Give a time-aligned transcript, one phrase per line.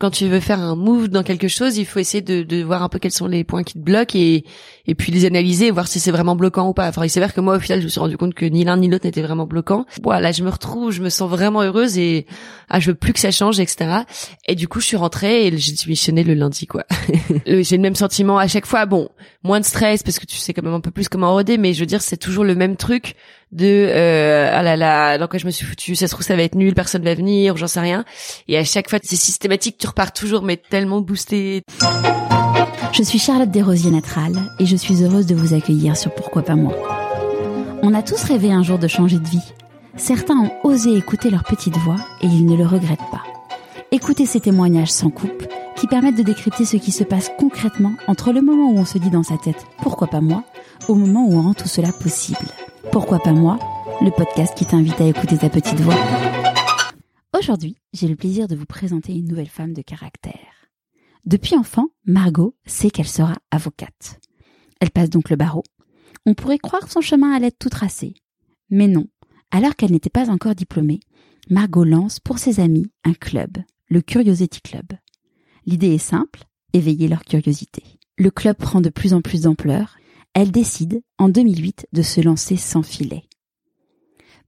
[0.00, 2.84] quand tu veux faire un move dans quelque chose, il faut essayer de, de, voir
[2.84, 4.44] un peu quels sont les points qui te bloquent et,
[4.86, 6.88] et puis les analyser voir si c'est vraiment bloquant ou pas.
[6.88, 8.76] Enfin, il s'avère que moi, au final, je me suis rendu compte que ni l'un
[8.76, 9.86] ni l'autre n'était vraiment bloquant.
[10.04, 12.26] Voilà, je me retrouve, je me sens vraiment heureuse et
[12.68, 14.02] ah, je veux plus que ça change, etc.
[14.46, 16.84] Et du coup, je suis rentrée et j'ai démissionné le lundi, quoi.
[17.46, 18.86] j'ai le même sentiment à chaque fois.
[18.86, 19.08] Bon,
[19.42, 21.74] moins de stress parce que tu sais quand même un peu plus comment roder, mais
[21.74, 23.16] je veux dire, c'est toujours le même truc
[23.52, 26.36] de euh, ah là là dans quoi je me suis foutu ça se trouve ça
[26.36, 28.04] va être nul personne va venir j'en sais rien.
[28.46, 31.62] Et à chaque fois c'est systématique tu repars toujours mais tellement boosté.
[32.92, 36.56] Je suis Charlotte Desrosiers Natral et je suis heureuse de vous accueillir sur Pourquoi pas
[36.56, 36.74] moi.
[37.82, 39.52] On a tous rêvé un jour de changer de vie.
[39.96, 43.22] Certains ont osé écouter leur petite voix et ils ne le regrettent pas.
[43.90, 45.46] Écoutez ces témoignages sans coupe
[45.76, 48.98] qui permettent de décrypter ce qui se passe concrètement entre le moment où on se
[48.98, 50.44] dit dans sa tête pourquoi pas moi
[50.88, 52.38] au moment où on rend tout cela possible.
[52.92, 53.58] Pourquoi pas moi
[54.00, 55.96] Le podcast qui t'invite à écouter ta petite voix.
[57.36, 60.70] Aujourd'hui, j'ai le plaisir de vous présenter une nouvelle femme de caractère.
[61.26, 64.20] Depuis enfant, Margot sait qu'elle sera avocate.
[64.80, 65.64] Elle passe donc le barreau.
[66.24, 68.14] On pourrait croire son chemin allait être tout tracé.
[68.70, 69.06] Mais non,
[69.50, 71.00] alors qu'elle n'était pas encore diplômée,
[71.50, 74.86] Margot lance pour ses amis un club, le Curiosity Club.
[75.66, 77.82] L'idée est simple, éveiller leur curiosité.
[78.16, 79.97] Le club prend de plus en plus d'ampleur
[80.34, 83.24] elle décide, en 2008, de se lancer sans filet.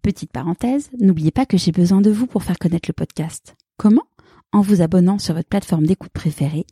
[0.03, 3.57] Petite parenthèse, n'oubliez pas que j'ai besoin de vous pour faire connaître le podcast.
[3.77, 4.05] Comment?
[4.53, 6.67] En vous abonnant sur votre plateforme d'écoute préférée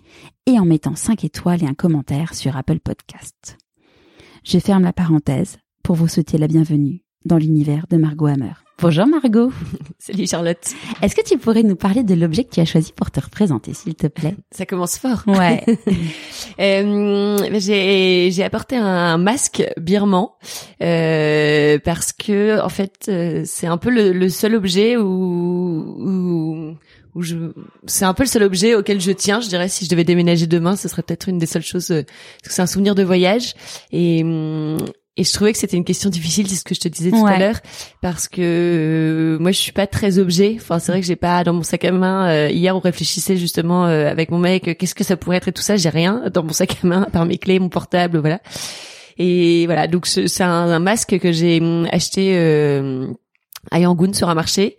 [0.46, 3.58] et en mettant 5 étoiles et un commentaire sur Apple Podcast.
[4.44, 8.67] Je ferme la parenthèse pour vous souhaiter la bienvenue dans l'univers de Margot Hammer.
[8.80, 9.52] Bonjour Margot.
[9.98, 10.64] Salut Charlotte.
[11.02, 13.74] Est-ce que tu pourrais nous parler de l'objet que tu as choisi pour te représenter,
[13.74, 14.36] s'il te plaît?
[14.52, 15.24] Ça commence fort.
[15.26, 15.64] Ouais.
[16.60, 20.28] euh, j'ai, j'ai apporté un masque birman
[20.80, 26.76] euh, parce que en fait euh, c'est un peu le, le seul objet où, où
[27.16, 27.36] où je
[27.86, 30.46] c'est un peu le seul objet auquel je tiens je dirais si je devais déménager
[30.46, 33.02] demain ce serait peut-être une des seules choses euh, parce que c'est un souvenir de
[33.02, 33.54] voyage
[33.90, 34.22] et
[35.18, 37.26] et je trouvais que c'était une question difficile, c'est ce que je te disais tout
[37.26, 37.58] à l'heure,
[38.00, 40.54] parce que euh, moi je suis pas très objet.
[40.56, 42.28] Enfin c'est vrai que j'ai pas dans mon sac à main.
[42.28, 45.52] Euh, hier on réfléchissait justement euh, avec mon mec, qu'est-ce que ça pourrait être et
[45.52, 45.76] tout ça.
[45.76, 48.40] J'ai rien dans mon sac à main, à part mes clés, mon portable, voilà.
[49.18, 52.38] Et voilà, donc c'est un, un, masque que j'ai hum, acheté
[53.72, 54.76] à Yangon sur un marché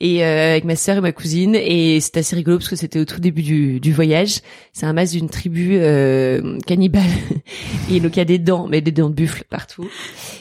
[0.00, 1.54] et euh, avec ma sœur et ma cousine.
[1.54, 4.40] Et c'est assez rigolo parce que c'était au tout début du, du voyage.
[4.72, 7.02] C'est un masque d'une tribu euh, cannibale.
[7.90, 9.88] Et donc il y a des dents mais des dents de buffle partout.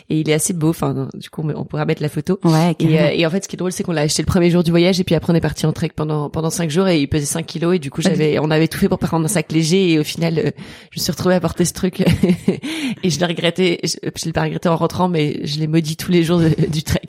[0.10, 0.70] Et il est assez beau.
[0.70, 2.40] Enfin du coup on pourra mettre la photo.
[2.44, 4.28] Ouais, et, euh, et, en fait ce qui est drôle c'est qu'on l'a acheté le
[4.28, 5.00] premier jour du voyage.
[5.00, 6.88] Et puis après on est parti en trek pendant pendant cinq jours.
[6.88, 7.76] Et il pesait 5 kilos.
[7.76, 9.92] Et du coup j'avais on avait tout fait pour prendre un sac léger.
[9.92, 10.52] Et au final euh,
[10.92, 12.02] je me suis retrouvée à porter ce truc.
[13.04, 13.80] Et je l'ai regretté.
[13.84, 16.84] Je, je l'ai pas regretté en rentrant mais je l'ai maudit tous les jours du
[16.84, 17.02] trek.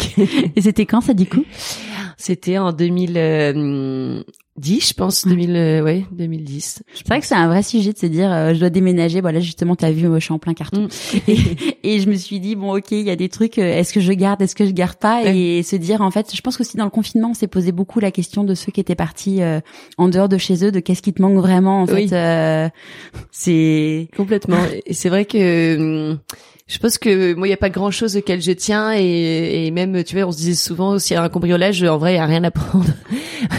[0.56, 1.44] Et c'était quand ça du coup?
[2.20, 6.82] c'était en 2010, je pense, 2000, euh, ouais, 2010.
[6.92, 9.22] C'est vrai que c'est un vrai sujet de se dire, euh, je dois déménager.
[9.22, 10.82] Voilà, justement, t'as vu, moi, je suis en plein carton.
[10.82, 11.30] Mm.
[11.82, 13.58] et, je me suis dit, bon, ok, il y a des trucs.
[13.58, 15.22] Euh, est-ce que je garde, est-ce que je garde pas?
[15.24, 18.00] Et se dire, en fait, je pense qu'aussi dans le confinement, on s'est posé beaucoup
[18.00, 19.40] la question de ceux qui étaient partis
[19.96, 21.80] en dehors de chez eux, de qu'est-ce qui te manque vraiment.
[21.80, 22.08] En fait,
[23.30, 24.60] c'est complètement.
[24.84, 26.18] Et c'est vrai que
[26.70, 29.70] je pense que moi il y a pas grand chose auquel je tiens et, et,
[29.72, 32.16] même tu vois on se disait souvent s'il y a un cambriolage en vrai il
[32.16, 32.86] y a rien à prendre.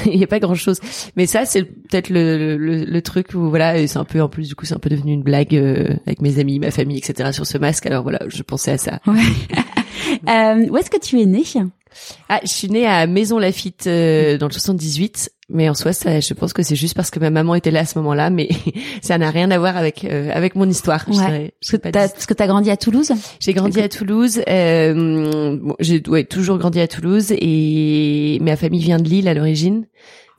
[0.05, 0.79] Il y a pas grand chose
[1.15, 4.47] mais ça c'est peut-être le, le, le, truc où voilà c'est un peu en plus
[4.47, 7.31] du coup c'est un peu devenu une blague euh, avec mes amis ma famille etc
[7.33, 7.85] sur ce masque.
[7.85, 8.99] Alors voilà je pensais à ça.
[9.05, 9.19] Ouais.
[10.29, 11.43] euh, où est-ce que tu es né?
[12.29, 16.19] Ah, je suis née à Maison Lafitte euh, dans le 78, mais en soi, ça,
[16.19, 18.49] je pense que c'est juste parce que ma maman était là à ce moment-là, mais
[19.01, 21.05] ça n'a rien à voir avec euh, avec mon histoire.
[21.09, 21.53] Ouais.
[21.61, 23.11] Je parce que t'as grandi à Toulouse?
[23.39, 24.41] J'ai grandi à Toulouse.
[24.47, 29.85] Euh, j'ai ouais, toujours grandi à Toulouse et ma famille vient de Lille à l'origine.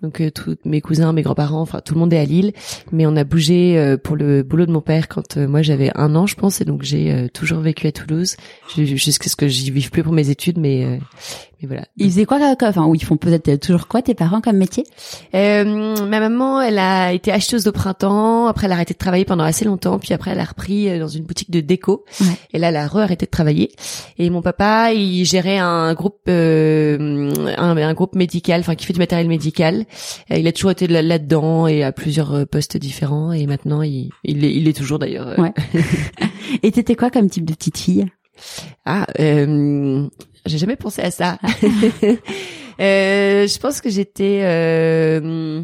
[0.02, 2.52] Donc euh, tous mes cousins, mes grands-parents, enfin tout le monde est à Lille,
[2.90, 5.92] mais on a bougé euh, pour le boulot de mon père quand euh, moi j'avais
[5.94, 8.36] un an, je pense, et donc j'ai toujours vécu à Toulouse
[8.76, 10.98] jusqu'à ce que j'y vive plus pour mes études, mais
[11.62, 11.84] mais voilà.
[11.96, 14.84] Ils faisaient quoi, enfin, ou ils font peut-être toujours quoi tes parents comme métier?
[15.34, 18.46] Euh, Ma maman, elle a été acheteuse au printemps.
[18.46, 19.98] Après, elle a arrêté de travailler pendant assez longtemps.
[19.98, 22.04] Puis après, elle a repris dans une boutique de déco.
[22.20, 22.26] Ouais.
[22.52, 23.70] Et là, elle a re-arrêté de travailler.
[24.18, 28.92] Et mon papa, il gérait un groupe, euh, un, un, groupe médical, enfin, qui fait
[28.92, 29.84] du matériel médical.
[30.30, 33.32] Il a toujours été là-dedans et à plusieurs postes différents.
[33.32, 35.38] Et maintenant, il, il, est, il est toujours d'ailleurs.
[35.38, 35.52] Ouais.
[36.62, 38.06] et t'étais quoi comme type de petite fille?
[38.84, 40.08] Ah, euh,
[40.46, 41.38] j'ai jamais pensé à ça.
[41.62, 44.40] euh, Je pense que j'étais...
[44.42, 45.62] Euh,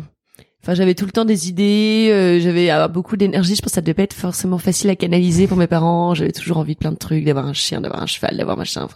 [0.65, 3.55] Enfin, j'avais tout le temps des idées, euh, j'avais euh, beaucoup d'énergie.
[3.55, 6.15] Je pense que ça devait pas être forcément facile à canaliser pour mes parents.
[6.15, 8.89] J'avais toujours envie de plein de trucs, d'avoir un chien, d'avoir un cheval, d'avoir machin.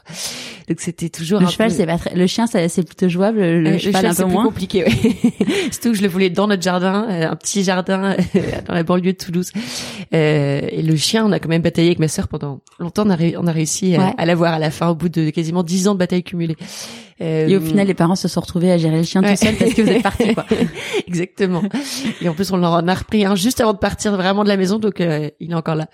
[0.68, 2.16] Donc c'était toujours le cheval, c'est pas très...
[2.16, 3.38] le chien, c'est plutôt jouable.
[3.38, 4.84] Le, euh, cheval, un peu plus moins compliqué.
[4.84, 4.90] Ouais.
[5.70, 8.16] Surtout que je le voulais dans notre jardin, un petit jardin
[8.66, 9.52] dans la banlieue de Toulouse.
[10.10, 13.04] et le chien, on a quand même bataillé avec ma sœur pendant longtemps.
[13.06, 15.62] On a, on a réussi à, à l'avoir à la fin, au bout de quasiment
[15.62, 16.56] dix ans de bataille cumulée.
[17.20, 19.74] Et au final, les parents se sont retrouvés à gérer le chien tout seul parce
[19.74, 20.44] que vous êtes partis, quoi.
[21.06, 21.62] Exactement.
[22.20, 24.56] Et en plus, on en a repris un juste avant de partir vraiment de la
[24.56, 25.88] maison, donc euh, il est encore là.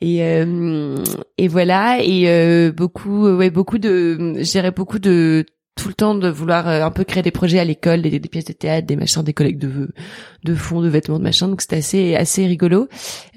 [0.00, 0.96] Et euh,
[1.38, 1.98] et voilà.
[2.02, 5.44] Et euh, beaucoup, ouais, beaucoup de, je beaucoup de
[5.82, 8.44] tout le temps de vouloir un peu créer des projets à l'école, des, des, pièces
[8.44, 9.90] de théâtre, des machins, des collègues de
[10.44, 11.48] de fonds, de vêtements, de machins.
[11.48, 12.88] Donc c'était assez assez rigolo.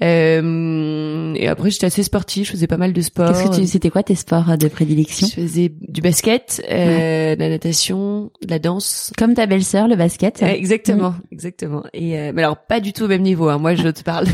[0.02, 3.32] Euh, et après j'étais assez sportive, je faisais pas mal de sport.
[3.32, 5.26] Qu'est-ce que tu, c'était quoi tes sports de prédilection?
[5.26, 9.12] Je faisais du basket, euh, de la natation, de la danse.
[9.18, 10.42] Comme ta belle-sœur, le basket.
[10.42, 11.84] exactement, exactement.
[11.92, 13.48] Et euh, mais alors pas du tout au même niveau.
[13.48, 13.58] Hein.
[13.58, 14.26] Moi je te parle.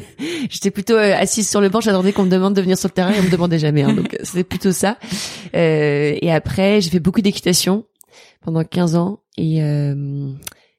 [0.50, 2.94] j'étais plutôt euh, assise sur le banc, j'attendais qu'on me demande de venir sur le
[2.94, 3.82] terrain et on me demandait jamais.
[3.82, 3.94] Hein.
[3.94, 4.98] donc c'était plutôt ça.
[5.54, 7.59] Euh, et après j'ai fait beaucoup d'équitation
[8.42, 10.32] pendant 15 ans et euh,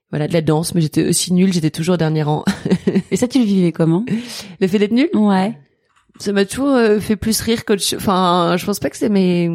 [0.10, 2.44] voilà de la danse mais j'étais aussi nulle j'étais toujours au dernier rang.
[3.12, 4.06] Et ça tu le vivais comment
[4.60, 5.10] le fait d'être nulle?
[5.14, 5.58] Ouais.
[6.20, 9.50] Ça m'a toujours euh, fait plus rire que enfin je pense pas que c'est mes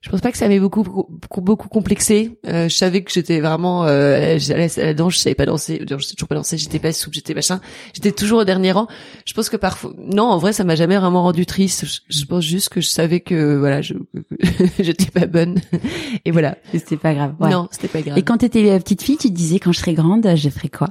[0.00, 2.38] je pense pas que ça m'ait beaucoup beaucoup complexé.
[2.46, 5.80] Euh, je savais que j'étais vraiment euh, j'allais à la danse, je savais pas danser,
[5.80, 7.60] je sais toujours pas danser, j'étais pas souple, j'étais machin,
[7.94, 8.86] j'étais toujours au dernier rang.
[9.24, 11.84] Je pense que parfois non, en vrai ça m'a jamais vraiment rendu triste.
[12.08, 13.94] Je, pense juste que je savais que voilà, je
[14.78, 15.60] j'étais pas bonne
[16.24, 17.34] et voilà, c'était pas grave.
[17.40, 18.18] Non, c'était pas grave.
[18.18, 20.90] Et quand t'étais petite fille, tu te disais quand je serai grande, je ferai quoi?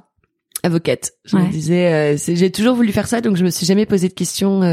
[0.63, 1.11] Avocate.
[1.23, 4.09] Je me disais euh, j'ai toujours voulu faire ça donc je me suis jamais posé
[4.09, 4.63] de questions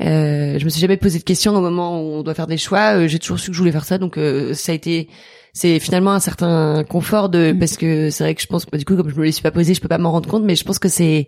[0.00, 2.46] euh, euh, je me suis jamais posé de questions au moment où on doit faire
[2.46, 2.96] des choix.
[2.96, 5.08] Euh, j'ai toujours su que je voulais faire ça, donc euh, ça a été
[5.52, 7.58] c'est finalement un certain confort de mm.
[7.58, 9.42] parce que c'est vrai que je pense bah, du coup comme je me les suis
[9.42, 11.26] pas posé, je peux pas m'en rendre compte, mais je pense que c'est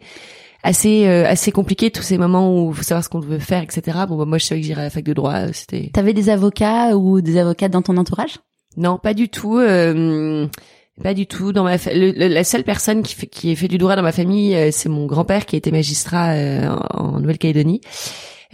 [0.63, 3.99] assez assez compliqué tous ces moments où il faut savoir ce qu'on veut faire, etc.
[4.09, 5.53] Bon bah, moi je savais que j'irais à la fac de droit.
[5.53, 5.91] C'était.
[5.93, 8.39] T'avais des avocats ou des avocates dans ton entourage?
[8.77, 9.61] Non, pas du tout.
[11.03, 11.53] Pas du tout.
[11.53, 14.73] Dans ma la seule personne qui fait qui ait fait du droit dans ma famille,
[14.73, 16.35] c'est mon grand-père qui été magistrat
[16.91, 17.81] en Nouvelle-Calédonie.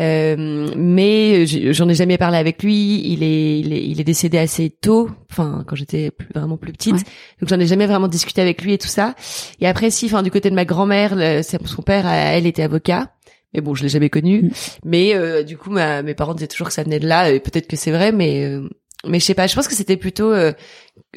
[0.01, 3.03] Euh, mais j'en ai jamais parlé avec lui.
[3.05, 6.97] Il est, il est, il est décédé assez tôt, enfin quand j'étais vraiment plus petite.
[7.41, 9.15] Donc j'en ai jamais vraiment discuté avec lui et tout ça.
[9.61, 13.13] Et après, si, enfin du côté de ma grand-mère, son père, elle était avocat.
[13.55, 14.43] Mais bon, je l'ai jamais connu.
[14.43, 14.51] Mm.
[14.85, 17.31] Mais euh, du coup, ma, mes parents disaient toujours que ça venait de là.
[17.31, 18.69] Et peut-être que c'est vrai, mais euh,
[19.07, 19.47] mais je sais pas.
[19.47, 20.53] Je pense que c'était plutôt euh,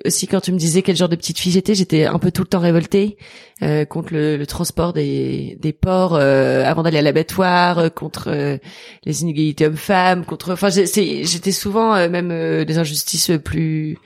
[0.06, 2.44] aussi quand tu me disais quel genre de petite fille j'étais, j'étais un peu tout
[2.44, 3.18] le temps révoltée
[3.64, 8.30] euh, contre le, le, transport des, des porcs euh, avant d'aller à l'abattoir, euh, contre
[8.30, 8.58] euh,
[9.04, 10.52] les inégalités hommes-femmes, contre.
[10.52, 13.98] Enfin, j'étais souvent même des injustices plus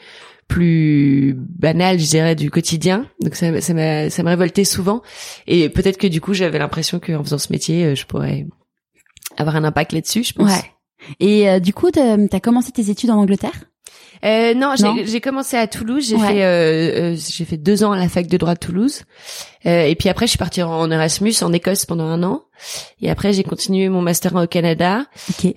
[0.47, 3.09] plus banales, je dirais, du quotidien.
[3.19, 5.01] Donc ça, ça m'a ça me révoltait souvent.
[5.47, 8.45] Et peut-être que du coup, j'avais l'impression qu'en faisant ce métier, je pourrais
[9.37, 10.23] avoir un impact là-dessus.
[10.23, 10.51] Je pense.
[10.51, 10.74] Ouais.
[11.19, 13.65] Et du coup, t'as as commencé tes études en Angleterre?
[14.23, 16.07] Euh, non, j'ai commencé à Toulouse.
[16.07, 19.03] J'ai fait euh, euh, j'ai fait deux ans à la fac de droit de Toulouse.
[19.65, 22.43] Euh, et puis après, je suis partie en Erasmus en Écosse pendant un an.
[23.01, 25.05] Et après, j'ai continué mon master au Canada.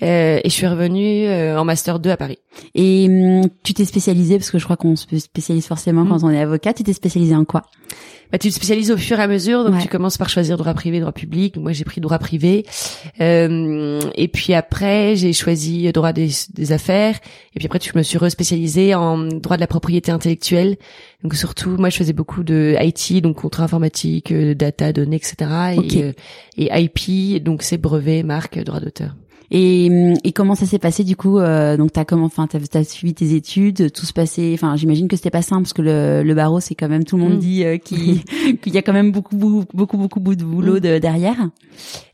[0.02, 2.38] Euh, et je suis revenue euh, en master 2 à Paris.
[2.74, 6.24] Et hum, tu t'es spécialisée parce que je crois qu'on se spécialise forcément quand mm.
[6.24, 6.74] on est avocat.
[6.74, 7.62] Tu t'es spécialisée en quoi?
[8.30, 9.64] Bah, tu te spécialises au fur et à mesure.
[9.64, 11.56] Donc, tu commences par choisir droit privé, droit public.
[11.56, 12.66] Moi, j'ai pris droit privé.
[13.20, 17.16] Euh, et puis après, j'ai choisi droit des, des, affaires.
[17.54, 20.76] Et puis après, je me suis respécialisée en droit de la propriété intellectuelle.
[21.24, 25.34] Donc, surtout, moi, je faisais beaucoup de IT, donc contrat informatique, euh, data, données, etc.
[25.82, 26.12] Et, euh,
[26.56, 29.16] et IP, donc c'est brevet, marque, droit d'auteur.
[29.50, 29.86] Et,
[30.24, 33.14] et comment ça s'est passé du coup euh, Donc t'as comment, enfin t'as as suivi
[33.14, 34.50] tes études, tout se passait.
[34.52, 37.16] Enfin j'imagine que c'était pas simple parce que le, le barreau c'est quand même tout
[37.16, 37.38] le monde mm.
[37.38, 40.80] dit euh, qu'il y a quand même beaucoup beaucoup beaucoup beaucoup, de boulot mm.
[40.80, 41.48] de, derrière.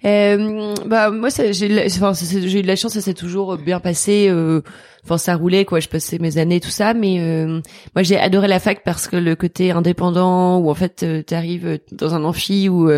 [0.05, 4.29] Euh, bah moi j'ai enfin, j'ai eu de la chance, ça s'est toujours bien passé.
[4.29, 4.61] Euh,
[5.03, 7.61] enfin ça roulait quoi je passais mes années tout ça mais euh,
[7.95, 11.79] moi j'ai adoré la fac parce que le côté indépendant où en fait tu arrives
[11.93, 12.89] dans un amphi où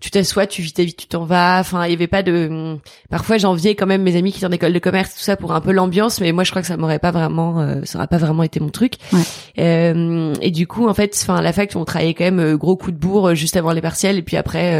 [0.00, 1.58] tu t'assois, tu vis ta vie, tu t'en vas.
[1.60, 2.78] Enfin, il y avait pas de.
[3.10, 5.52] Parfois, j'enviais quand même mes amis qui sont en école de commerce, tout ça pour
[5.52, 8.08] un peu l'ambiance, mais moi, je crois que ça m'aurait pas vraiment, euh, ça aurait
[8.08, 8.94] pas vraiment été mon truc.
[9.12, 9.20] Ouais.
[9.58, 12.76] Euh, et du coup, en fait, enfin, la fac, on travaillait quand même euh, gros
[12.76, 14.74] coup de bourre euh, juste avant les partiels, et puis après,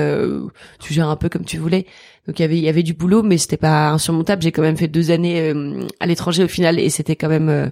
[0.79, 1.87] tu gères un peu comme tu voulais.
[2.27, 4.43] Donc il y avait il y avait du boulot, mais c'était pas insurmontable.
[4.43, 5.53] J'ai quand même fait deux années
[6.01, 7.71] à l'étranger au final, et c'était quand même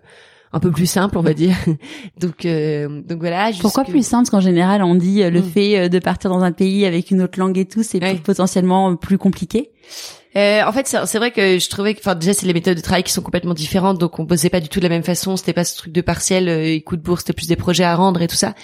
[0.52, 1.56] un peu plus simple, on va dire.
[2.20, 3.50] donc, donc voilà.
[3.60, 5.42] Pourquoi plus simple Parce qu'en général, on dit le mm.
[5.42, 9.18] fait de partir dans un pays avec une autre langue et tout, c'est potentiellement plus
[9.18, 9.70] compliqué?
[10.38, 12.82] Euh, en fait, c'est vrai que je trouvais que, enfin, déjà, c'est les méthodes de
[12.82, 15.36] travail qui sont complètement différentes, donc on bossait pas du tout de la même façon.
[15.36, 17.96] C'était pas ce truc de partiel, euh, coup de bourse, c'était plus des projets à
[17.96, 18.54] rendre et tout ça.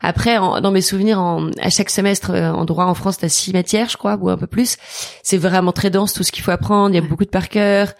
[0.00, 3.52] Après, dans mes souvenirs, en, à chaque semestre euh, en droit en France, t'as six
[3.52, 4.76] matières, je crois, ou un peu plus.
[5.22, 6.90] C'est vraiment très dense tout ce qu'il faut apprendre.
[6.90, 7.92] Il y a beaucoup de par cœur.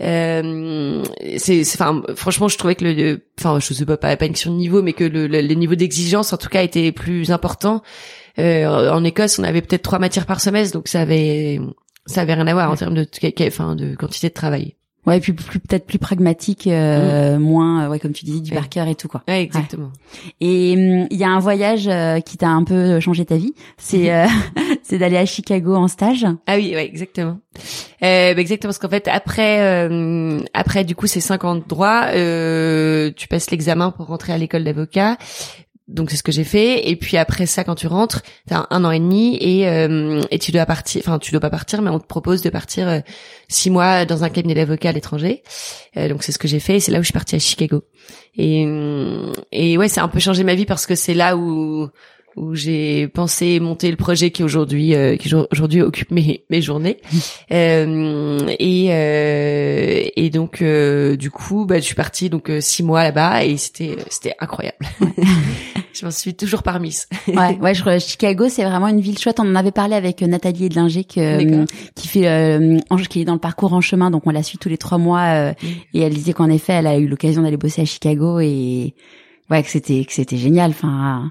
[0.00, 1.02] Euh,
[1.38, 4.56] c'est, enfin, franchement, je trouvais que le, enfin, je sais pas, pas, une question de
[4.56, 7.82] niveau, mais que le, le, le niveau d'exigence, en tout cas, était plus important.
[8.38, 11.58] Euh, en Écosse, on avait peut-être trois matières par semestre, donc ça avait
[12.08, 13.06] ça avait rien à voir en termes de,
[13.46, 14.74] enfin, de quantité de travail.
[15.06, 17.40] Ouais, et puis plus peut-être plus pragmatique, euh, mm.
[17.40, 19.22] moins, euh, ouais, comme tu disais, du par cœur et tout quoi.
[19.26, 19.90] Ouais, exactement.
[20.40, 23.54] Et hum, il y a un voyage euh, qui t'a un peu changé ta vie,
[23.78, 24.26] c'est euh,
[24.82, 26.26] c'est d'aller à Chicago en stage.
[26.46, 27.38] Ah oui, ouais, exactement.
[28.02, 29.88] Euh, bah, exactement, parce qu'en fait après
[30.52, 32.08] après du coup ces cinq ans de droit,
[33.12, 35.16] tu passes l'examen pour rentrer à l'école d'avocat
[35.88, 36.88] donc c'est ce que j'ai fait.
[36.88, 40.38] Et puis après ça quand tu rentres t'as un, an et demi et euh, et
[40.38, 43.00] tu dois partir enfin tu dois pas partir mais on te propose de partir euh,
[43.48, 45.42] six mois dans un cabinet d'avocat à l'étranger.
[45.96, 47.38] Euh, donc c'est ce que j'ai fait et c'est là où je suis partie à
[47.38, 47.84] Chicago.
[48.36, 48.66] Et
[49.50, 51.88] et ouais c'est un peu changé ma vie parce que c'est là où
[52.38, 56.98] où j'ai pensé monter le projet qui aujourd'hui euh, qui aujourd'hui occupe mes mes journées.
[57.50, 62.82] Euh, et euh, et donc euh, du coup bah je suis partie donc euh, six
[62.82, 64.76] mois là-bas et c'était c'était incroyable.
[65.94, 66.94] Je m'en suis toujours parmi
[67.26, 69.40] ouais ouais je, Chicago c'est vraiment une ville chouette.
[69.40, 72.60] On en avait parlé avec Nathalie Edlinger qui fait
[73.08, 74.10] qui est dans le parcours en chemin.
[74.10, 75.52] Donc on la suit tous les trois mois
[75.94, 78.94] et elle disait qu'en effet elle a eu l'occasion d'aller bosser à Chicago et
[79.50, 81.30] ouais que c'était que c'était génial enfin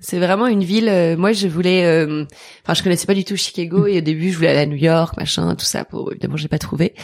[0.00, 2.24] c'est vraiment une ville euh, moi je voulais euh,
[2.72, 5.16] je connaissais pas du tout Chicago et au début je voulais aller à New York
[5.16, 6.94] machin tout ça pour évidemment j'ai pas trouvé.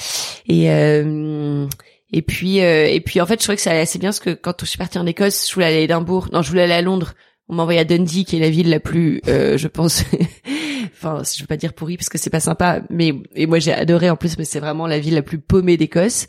[0.48, 1.66] Et euh,
[2.12, 4.30] et puis et puis en fait je trouvais que ça allait assez bien parce que
[4.30, 6.74] quand je suis partie en Écosse je voulais aller à Édimbourg non je voulais aller
[6.74, 7.14] à Londres.
[7.48, 10.04] On m'a envoyé à Dundee qui est la ville la plus je pense
[11.02, 13.72] enfin je veux pas dire pourri parce que c'est pas sympa mais et moi j'ai
[13.72, 16.26] adoré en plus mais c'est vraiment la ville la plus paumée d'Écosse.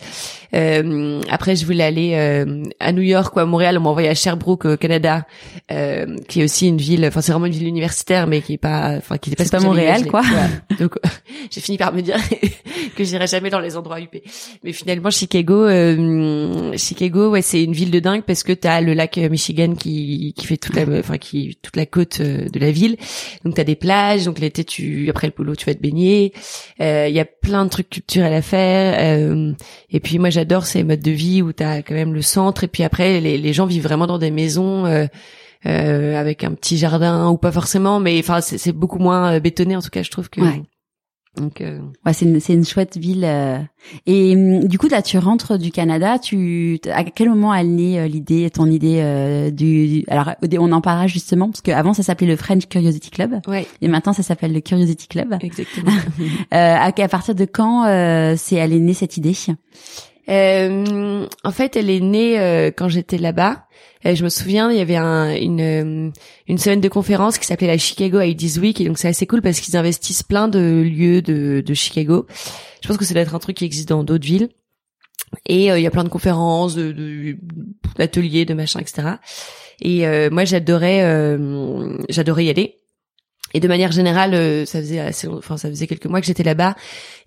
[0.53, 3.77] Euh, après je voulais aller euh, à New York ou à Montréal.
[3.77, 5.25] On m'a envoyé à Sherbrooke au Canada
[5.71, 8.57] euh, qui est aussi une ville enfin c'est vraiment une ville universitaire mais qui est
[8.57, 10.21] pas enfin qui est pas, pas Montréal quoi.
[10.79, 10.95] Donc
[11.51, 12.17] j'ai fini par me dire
[12.95, 14.15] que j'irai jamais dans les endroits UP
[14.63, 18.93] mais finalement Chicago euh, Chicago ouais c'est une ville de dingue parce que t'as le
[18.93, 22.95] lac Michigan qui qui fait toute la enfin qui toute la côte de la ville.
[23.43, 24.60] Donc t'as des plages donc l'été
[25.09, 26.33] après le boulot tu vas te baigner.
[26.79, 29.53] Euh, il y a plein de trucs culturels à faire euh,
[29.89, 32.63] et puis moi j'adore ces modes de vie où tu as quand même le centre
[32.63, 35.05] et puis après les, gens vivent vraiment dans des maisons euh,
[35.65, 39.81] euh, avec un petit jardin ou pas forcément mais enfin c'est beaucoup moins bétonné en
[39.81, 40.41] tout cas je trouve que
[41.37, 41.79] donc, euh...
[42.05, 43.23] ouais, c'est une, c'est une chouette ville.
[43.23, 43.57] Euh.
[44.05, 46.19] Et hum, du coup, là, tu rentres du Canada.
[46.19, 50.81] Tu, à quel moment elle naît euh, l'idée, ton idée euh, du, Alors, on en
[50.81, 53.39] parlera justement parce qu'avant ça s'appelait le French Curiosity Club.
[53.47, 53.65] Ouais.
[53.81, 55.37] Et maintenant, ça s'appelle le Curiosity Club.
[55.41, 55.91] Exactement.
[56.51, 57.85] à, à, partir de quand
[58.35, 59.33] c'est elle est née cette idée?
[60.27, 63.65] En fait, elle est née quand j'étais là-bas.
[64.03, 66.11] Et je me souviens, il y avait un, une,
[66.47, 69.41] une semaine de conférence qui s'appelait la Chicago Ideas Week, et donc c'est assez cool
[69.43, 72.25] parce qu'ils investissent plein de lieux de, de Chicago.
[72.81, 74.49] Je pense que c'est d'être un truc qui existe dans d'autres villes.
[75.45, 77.37] Et euh, il y a plein de conférences, de,
[77.97, 79.15] d'ateliers, de, machins, etc.
[79.81, 82.80] Et euh, moi, j'adorais, euh, j'adorais y aller.
[83.53, 86.75] Et de manière générale, ça faisait assez, enfin ça faisait quelques mois que j'étais là-bas,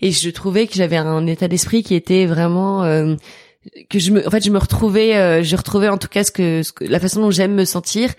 [0.00, 2.84] et je trouvais que j'avais un état d'esprit qui était vraiment
[3.88, 6.30] que je me en fait je me retrouvais euh, je retrouvais en tout cas ce
[6.30, 8.11] que, ce que la façon dont j'aime me sentir.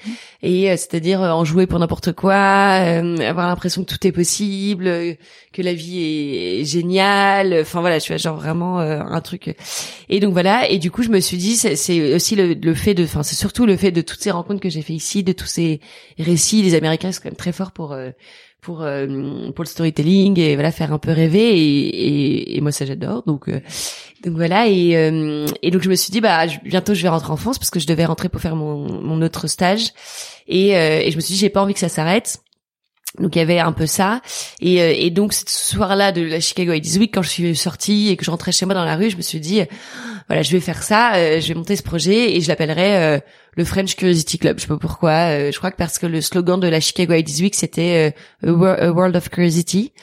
[0.41, 4.85] Et euh, c'est-à-dire euh, en jouer pour n'importe quoi avoir l'impression que tout est possible
[5.53, 7.57] que la vie est, géniale.
[7.61, 9.55] Enfin voilà je suis genre vraiment un truc.
[10.09, 10.69] Et donc voilà.
[10.69, 13.35] Et du coup je me suis dit c'est aussi le, le, fait de enfin c'est
[13.35, 15.79] surtout le fait de toutes ces rencontres que j'ai fait ici de tous ces
[16.17, 16.63] récits.
[16.63, 17.95] Les américains sont quand même très forts pour
[18.65, 18.77] pour
[19.55, 23.23] pour le storytelling et voilà faire un peu rêver et, et, et moi ça j'adore.
[23.27, 23.49] Donc
[24.25, 24.67] donc voilà.
[24.67, 27.59] Et, euh, et donc je me suis dit bah bientôt je vais rentrer en France
[27.59, 29.91] parce que je devais rentrer pour faire mon, mon autre stage.
[30.47, 32.39] Et, euh, et je me suis dit j'ai pas envie que ça s'arrête
[33.19, 34.21] donc il y avait un peu ça
[34.61, 38.09] et, euh, et donc ce soir-là de la Chicago Ideas Week quand je suis sortie
[38.09, 39.61] et que je rentrais chez moi dans la rue je me suis dit
[40.27, 43.21] voilà je vais faire ça je vais monter ce projet et je l'appellerai
[43.55, 44.57] le French Curiosity Club.
[44.57, 45.29] Je sais pas pourquoi.
[45.31, 48.13] Euh, je crois que parce que le slogan de la Chicago Ideas Week c'était
[48.45, 49.93] euh, a, World of Curiosity.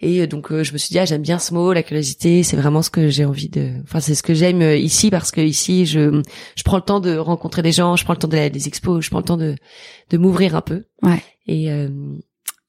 [0.00, 2.42] Et euh, donc je me suis dit ah, j'aime bien ce mot, la curiosité.
[2.42, 3.72] C'est vraiment ce que j'ai envie de.
[3.82, 6.22] Enfin c'est ce que j'aime ici parce que ici je
[6.56, 8.68] je prends le temps de rencontrer des gens, je prends le temps d'aller à des
[8.68, 9.54] expos, je prends le temps de
[10.10, 10.84] de m'ouvrir un peu.
[11.02, 11.22] Ouais.
[11.46, 11.68] Et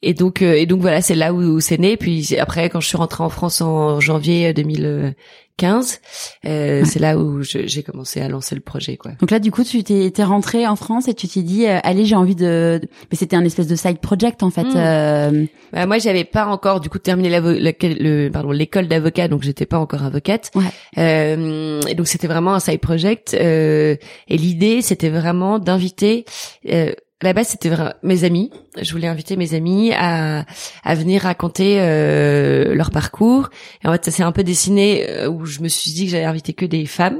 [0.02, 1.98] et donc et donc voilà, c'est là où, c'est né.
[1.98, 5.16] Puis après, quand je suis rentrée en France en janvier 2000
[5.58, 6.02] 15.
[6.46, 9.12] Euh, C'est là où j'ai commencé à lancer le projet, quoi.
[9.20, 11.80] Donc là, du coup, tu t'es es rentré en France et tu t'es dit, euh,
[11.84, 12.82] allez, j'ai envie de.
[13.12, 14.64] Mais c'était un espèce de side project en fait.
[14.64, 14.76] Hmm.
[14.76, 15.46] Euh...
[15.72, 19.66] Bah, moi, j'avais pas encore du coup terminé la, le, pardon l'école d'avocat, donc j'étais
[19.66, 20.52] pas encore avocate.
[20.56, 20.64] Ouais.
[20.98, 23.34] Euh, et donc c'était vraiment un side project.
[23.34, 23.96] Euh,
[24.28, 26.26] et l'idée, c'était vraiment d'inviter
[26.70, 26.92] euh,
[27.22, 27.72] la base, c'était
[28.04, 28.52] mes amis.
[28.80, 30.46] Je voulais inviter mes amis à,
[30.84, 33.50] à venir raconter euh, leur parcours.
[33.84, 36.12] Et en fait, ça s'est un peu dessiné euh, où je me suis dit que
[36.12, 37.20] j'allais inviter que des femmes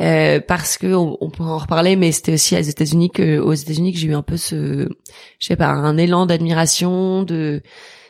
[0.00, 3.52] euh, parce que on, on pourra en reparler, mais c'était aussi aux États-Unis que aux
[3.52, 4.88] États-Unis que j'ai eu un peu ce,
[5.38, 7.62] je sais pas, un élan d'admiration, de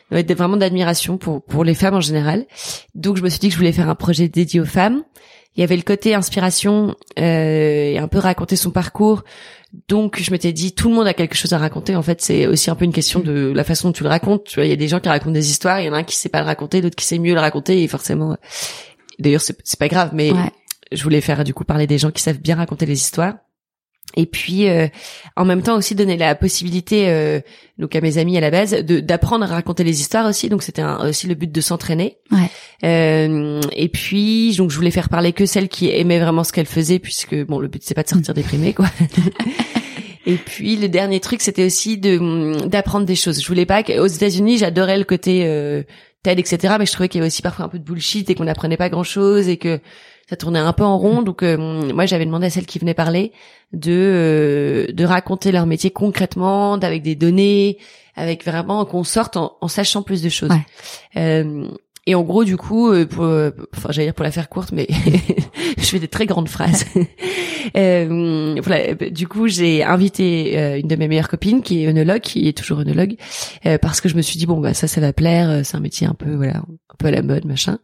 [0.09, 2.45] vraiment d'admiration pour pour les femmes en général.
[2.95, 5.03] Donc, je me suis dit que je voulais faire un projet dédié aux femmes.
[5.57, 9.23] Il y avait le côté inspiration euh, et un peu raconter son parcours
[9.87, 11.95] donc je m'étais dit tout le monde a quelque chose à raconter.
[11.95, 14.45] En fait, c'est aussi un peu une question de la façon dont tu le racontes.
[14.45, 15.97] Tu vois, il y a des gens qui racontent des histoires, il y en a
[15.97, 18.37] un qui sait pas le raconter, d'autres qui sait mieux le raconter et forcément
[19.19, 20.31] d'ailleurs c'est c'est pas grave mais
[20.91, 23.35] je voulais faire du coup parler des gens qui savent bien raconter les histoires.
[24.15, 24.87] Et puis, euh,
[25.35, 27.39] en même temps aussi donner la possibilité, euh,
[27.77, 30.49] donc à mes amis à la base, de d'apprendre à raconter les histoires aussi.
[30.49, 32.17] Donc c'était aussi le but de s'entraîner.
[32.31, 32.49] Ouais.
[32.83, 36.65] Euh, et puis, donc je voulais faire parler que celles qui aimaient vraiment ce qu'elles
[36.65, 38.87] faisaient, puisque bon, le but c'est pas de sortir déprimé, quoi.
[40.27, 43.41] Et puis le dernier truc, c'était aussi de d'apprendre des choses.
[43.41, 45.83] Je voulais pas qu'aux États-Unis, j'adorais le côté euh,
[46.21, 46.75] TED, etc.
[46.77, 48.75] Mais je trouvais qu'il y avait aussi parfois un peu de bullshit et qu'on n'apprenait
[48.75, 49.79] pas grand-chose et que
[50.29, 51.21] ça tournait un peu en rond.
[51.21, 53.31] Donc euh, moi j'avais demandé à celles qui venaient parler
[53.73, 57.77] de euh, de raconter leur métier concrètement, avec des données,
[58.15, 60.51] avec vraiment qu'on sorte en, en, sachant plus de choses.
[61.15, 61.67] Euh,
[62.09, 64.87] et en gros, du coup, pour, enfin, j'allais dire pour la faire courte, mais
[65.77, 66.85] je fais des très grandes phrases.
[67.77, 72.47] euh, voilà, du coup, j'ai invité une de mes meilleures copines qui est œnologue, qui
[72.47, 73.17] est toujours œnologue,
[73.81, 76.07] parce que je me suis dit bon bah ça, ça va plaire, c'est un métier
[76.07, 77.77] un peu voilà, un peu à la mode, machin.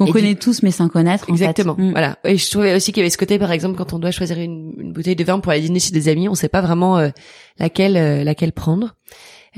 [0.00, 1.28] Euh, qu'on connaît tous mais sans connaître.
[1.28, 1.74] Exactement.
[1.74, 1.82] En fait.
[1.82, 1.90] Mm.
[1.90, 2.18] Voilà.
[2.24, 4.38] Et je trouvais aussi qu'il y avait ce côté, par exemple, quand on doit choisir
[4.38, 6.98] une, une bouteille de vin pour aller dîner chez des amis, on sait pas vraiment
[6.98, 7.10] euh,
[7.58, 8.94] laquelle euh, laquelle prendre.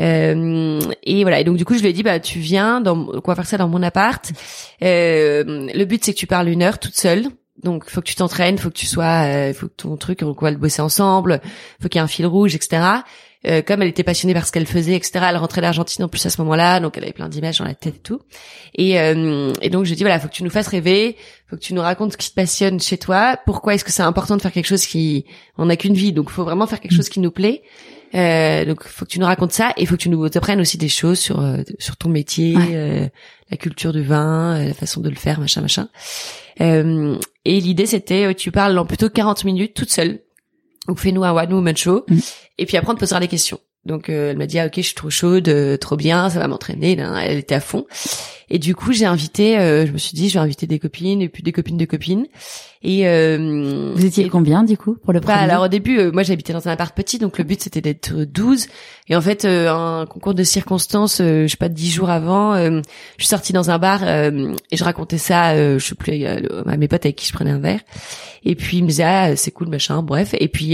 [0.01, 1.41] Euh, et voilà.
[1.41, 3.47] Et donc du coup, je lui ai dit, bah tu viens, dans, on va faire
[3.47, 4.33] ça dans mon appart.
[4.83, 7.27] Euh, le but c'est que tu parles une heure toute seule.
[7.63, 10.51] Donc, faut que tu t'entraînes, faut que tu sois, faut que ton truc, on va
[10.51, 11.41] le bosser ensemble,
[11.81, 12.83] faut qu'il y ait un fil rouge, etc.
[13.47, 15.27] Euh, comme elle était passionnée par ce qu'elle faisait, etc.
[15.29, 17.75] Elle rentrait d'Argentine en plus à ce moment-là, donc elle avait plein d'images dans la
[17.75, 18.21] tête et tout.
[18.75, 21.17] Et, euh, et donc je dis voilà, faut que tu nous fasses rêver,
[21.49, 23.39] faut que tu nous racontes ce qui te passionne chez toi.
[23.45, 25.27] Pourquoi est-ce que c'est important de faire quelque chose qui,
[25.59, 27.63] on n'a qu'une vie, donc faut vraiment faire quelque chose qui nous plaît.
[28.15, 30.79] Euh, donc faut que tu nous racontes ça et faut que tu nous apprennes aussi
[30.79, 33.09] des choses sur euh, sur ton métier, euh,
[33.51, 35.89] la culture du vin, la façon de le faire, machin machin.
[36.61, 40.21] et l'idée c'était tu parles en plutôt 40 minutes toute seule
[40.89, 42.05] donc fais-nous un one woman show.
[42.59, 43.61] Et puis après on te posera des questions.
[43.85, 46.39] Donc euh, elle m'a dit ah, ok je suis trop chaude, euh, trop bien, ça
[46.39, 46.97] va m'entraîner.
[46.99, 47.87] Elle était à fond.
[48.51, 51.23] Et du coup j'ai invité, euh, je me suis dit je vais inviter des copines
[51.23, 52.27] et puis des copines de copines.
[52.87, 56.13] Et euh, vous étiez combien du coup pour le bah, premier Alors au début, euh,
[56.13, 58.67] moi j'habitais dans un appart petit, donc le but c'était d'être 12.
[59.09, 62.83] Et en fait, euh, un concours de circonstances, je sais pas, dix jours avant, je
[63.19, 67.07] suis sortie dans un bar et je racontais ça, je sais plus à mes potes
[67.07, 67.81] avec qui je prenais un verre.
[68.45, 70.35] Et puis il me disait ah c'est cool machin, bref.
[70.39, 70.73] Et puis il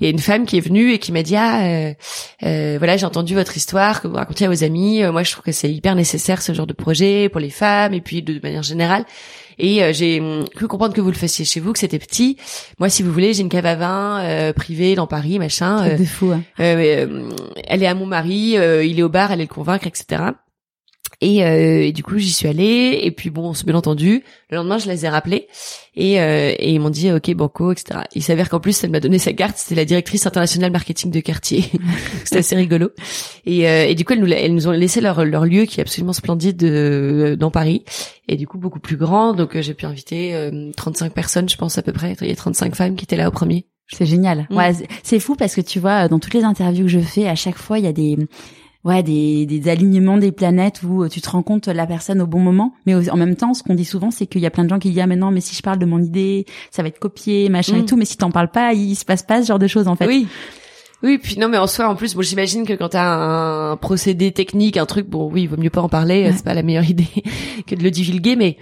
[0.00, 1.92] y a une femme qui est venue et qui m'a dit ah
[2.40, 5.02] voilà j'ai entendu votre histoire que vous racontiez à vos amis.
[5.12, 8.00] moi je trouve que c'est hyper nécessaire ce genre de projet pour les femmes et
[8.00, 9.04] puis de manière générale.
[9.60, 12.36] Et euh, j'ai hum, cru comprendre que vous le faisiez chez vous, que c'était petit.
[12.78, 15.86] Moi, si vous voulez, j'ai une cave à vin euh, privée dans Paris, machin.
[15.86, 16.32] Euh, de fou.
[16.32, 16.42] Hein.
[16.60, 17.30] Euh,
[17.64, 20.22] elle est à mon mari, il est au bar, allez le convaincre, etc.
[21.20, 23.00] Et, euh, et, du coup, j'y suis allée.
[23.02, 24.24] Et puis bon, on s'est bien entendu.
[24.50, 25.48] Le lendemain, je les ai rappelés
[25.94, 28.00] et, euh, et ils m'ont dit OK, banco, etc.
[28.14, 29.56] Il s'avère qu'en plus, elle m'a donné sa carte.
[29.58, 31.64] C'était la directrice internationale marketing de quartier.
[32.24, 32.90] C'était assez rigolo.
[33.44, 35.80] Et, euh, et, du coup, elles nous, elles nous ont laissé leur, leur lieu qui
[35.80, 37.84] est absolument splendide euh, dans Paris
[38.28, 39.34] et du coup beaucoup plus grand.
[39.34, 42.16] Donc euh, j'ai pu inviter 35 personnes, je pense à peu près.
[42.20, 43.66] Il y a 35 femmes qui étaient là au premier.
[43.88, 44.46] C'est génial.
[44.50, 44.56] Mm.
[44.56, 47.34] Ouais, c'est fou parce que tu vois, dans toutes les interviews que je fais, à
[47.34, 48.16] chaque fois, il y a des
[48.84, 52.26] ouais des, des alignements des planètes où euh, tu te rends compte la personne au
[52.26, 52.74] bon moment.
[52.86, 54.78] Mais en même temps ce qu'on dit souvent c'est qu'il y a plein de gens
[54.78, 56.98] qui disent ah mais non mais si je parle de mon idée ça va être
[56.98, 57.86] copié machin et mm.
[57.86, 57.96] tout.
[57.96, 60.06] Mais si t'en parles pas il se passe pas ce genre de choses en fait.
[60.06, 60.26] Oui.
[61.02, 64.32] Oui, puis non, mais en soi, en plus, bon, j'imagine que quand t'as un procédé
[64.32, 66.84] technique, un truc, bon, oui, il vaut mieux pas en parler, c'est pas la meilleure
[66.90, 67.08] idée
[67.66, 68.58] que de le divulguer, mais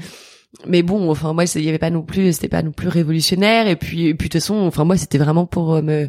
[0.67, 3.67] mais bon, enfin moi, il y avait pas non plus, c'était pas non plus révolutionnaire,
[3.69, 6.09] et puis, et puis de toute façon, enfin moi, c'était vraiment pour euh, me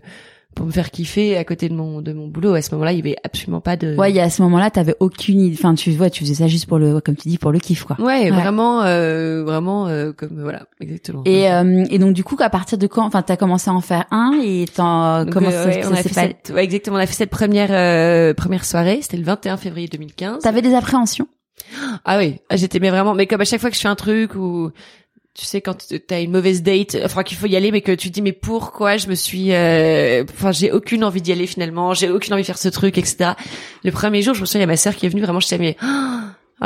[0.59, 2.53] pour me faire kiffer à côté de mon de mon boulot.
[2.53, 3.95] À ce moment-là, il y avait absolument pas de.
[3.95, 5.55] Ouais, il y a à ce moment-là, t'avais aucune idée.
[5.57, 7.85] Enfin, tu vois, tu faisais ça juste pour le, comme tu dis, pour le kiff,
[7.85, 7.95] quoi.
[7.97, 11.21] Ouais, vraiment, euh, vraiment, euh, comme voilà, exactement.
[11.23, 13.79] Et euh, et donc du coup, à partir de quand, enfin, t'as commencé à en
[13.79, 16.97] faire un et t'en comment euh, ça, ouais, ça on a fait cette, ouais, exactement.
[16.97, 18.99] On a fait cette première euh, première soirée.
[19.01, 20.43] C'était le 21 février 2015.
[20.43, 21.29] T'avais des appréhensions?
[22.03, 24.35] Ah oui, j'étais mais vraiment, mais comme à chaque fois que je fais un truc
[24.35, 24.71] ou
[25.39, 28.09] tu sais quand t'as une mauvaise date, enfin qu'il faut y aller, mais que tu
[28.09, 31.93] te dis mais pourquoi je me suis, euh, enfin j'ai aucune envie d'y aller finalement,
[31.93, 33.31] j'ai aucune envie de faire ce truc, etc.
[33.85, 35.39] Le premier jour, je me souviens, il y a ma sœur qui est venue, vraiment,
[35.39, 35.77] je disais mais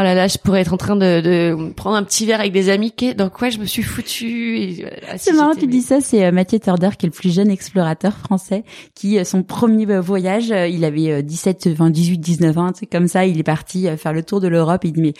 [0.02, 2.70] là là, je pourrais être en train de, de prendre un petit verre avec des
[2.70, 4.84] amis, dans quoi je me suis foutue.
[5.08, 6.02] Ah, si, C'est marrant, j'étais, tu dis ça.
[6.02, 8.64] C'est euh, Mathieu Turder, qui est le plus jeune explorateur français,
[8.96, 12.88] qui euh, son premier euh, voyage, il avait euh, 17, enfin 18, 19 ans, c'est
[12.88, 13.26] comme ça.
[13.28, 14.82] Il est parti faire le tour de l'Europe.
[14.86, 15.14] Il dit mais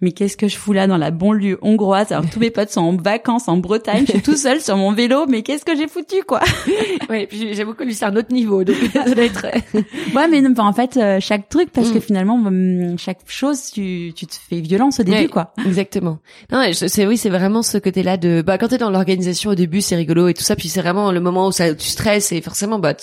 [0.00, 2.12] mais qu'est-ce que je fous là dans la banlieue hongroise?
[2.12, 4.92] Alors tous mes potes sont en vacances en Bretagne, je suis tout seul sur mon
[4.92, 6.40] vélo, mais qu'est-ce que j'ai foutu quoi?
[7.28, 9.46] Puis j'avoue que lui c'est un autre niveau, donc ça doit être.
[10.14, 12.00] Ouais, mais non, en fait chaque truc parce que Mm.
[12.00, 15.52] finalement hum, chaque chose tu tu te fais violence au début Ouais, quoi.
[15.66, 16.18] Exactement.
[16.50, 19.80] Non, c'est oui, c'est vraiment ce côté-là de bah quand t'es dans l'organisation au début,
[19.80, 22.40] c'est rigolo et tout ça, puis c'est vraiment le moment où ça tu stresses et
[22.40, 22.94] forcément bah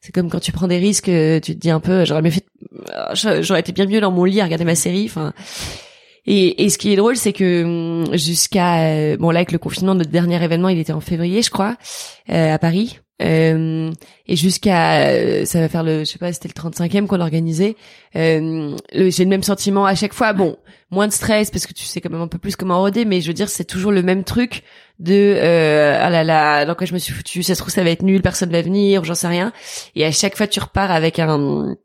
[0.00, 2.30] c'est comme quand tu prends des risques, euh, tu te dis un peu j'aurais mieux
[2.30, 2.44] fait
[2.90, 5.32] euh, j'aurais été bien mieux dans mon lit à regarder ma série, enfin
[6.26, 9.58] et, et ce qui est drôle, c'est que hum, jusqu'à euh, bon là avec le
[9.58, 11.76] confinement, notre dernier événement, il était en février, je crois,
[12.30, 13.00] euh, à Paris.
[13.20, 13.90] Euh,
[14.26, 17.76] et jusqu'à euh, ça va faire le je sais pas c'était le 35e qu'on organisait
[18.16, 20.32] euh, j'ai le même sentiment à chaque fois.
[20.32, 20.56] Bon
[20.90, 23.20] moins de stress parce que tu sais quand même un peu plus comment roder mais
[23.20, 24.62] je veux dire c'est toujours le même truc
[24.98, 27.84] de euh, ah là là dans quoi je me suis foutu ça se trouve ça
[27.84, 29.52] va être nul personne va venir j'en sais rien.
[29.96, 31.76] Et à chaque fois tu repars avec un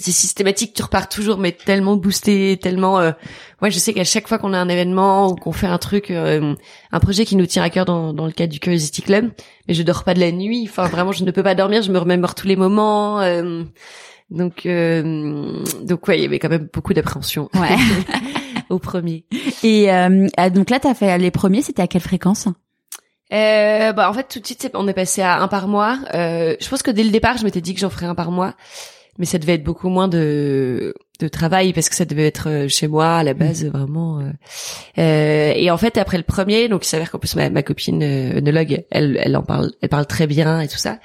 [0.00, 3.12] c'est systématique tu repars toujours mais tellement boosté tellement euh...
[3.62, 6.10] ouais je sais qu'à chaque fois qu'on a un événement ou qu'on fait un truc
[6.10, 6.54] euh,
[6.92, 9.30] un projet qui nous tient à cœur dans, dans le cadre du Curiosity Club
[9.68, 11.92] mais je dors pas de la nuit enfin vraiment je ne peux pas dormir je
[11.92, 13.64] me remémore tous les moments euh,
[14.30, 17.76] donc euh, donc ouais il y avait quand même beaucoup d'appréhension Ouais.
[18.70, 19.24] au premier
[19.62, 22.48] Et euh, ah, donc là, t'as fait les premiers, c'était à quelle fréquence?
[23.32, 25.98] Euh, bah en fait tout de suite on est passé à un par mois.
[26.14, 28.32] Euh, je pense que dès le départ je m'étais dit que j'en ferais un par
[28.32, 28.54] mois,
[29.20, 32.68] mais ça devait être beaucoup moins de de travail parce que ça devait être euh,
[32.68, 34.20] chez moi à la base vraiment.
[34.20, 34.30] euh.
[34.98, 38.02] Euh, et en fait après le premier, donc il s'avère qu'en plus ma, ma copine
[38.02, 40.98] euh, œnologue, elle elle en parle, elle parle très bien et tout ça.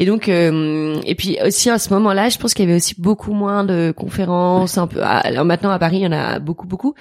[0.00, 2.94] Et donc euh, et puis aussi à ce moment-là, je pense qu'il y avait aussi
[2.98, 5.00] beaucoup moins de conférences un peu.
[5.02, 6.94] Alors maintenant à Paris il y en a beaucoup beaucoup,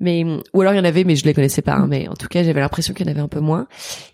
[0.00, 1.72] mais ou alors il y en avait mais je les connaissais pas.
[1.76, 3.66] hein, mais en tout cas j'avais l'impression qu'il y en avait un peu moins.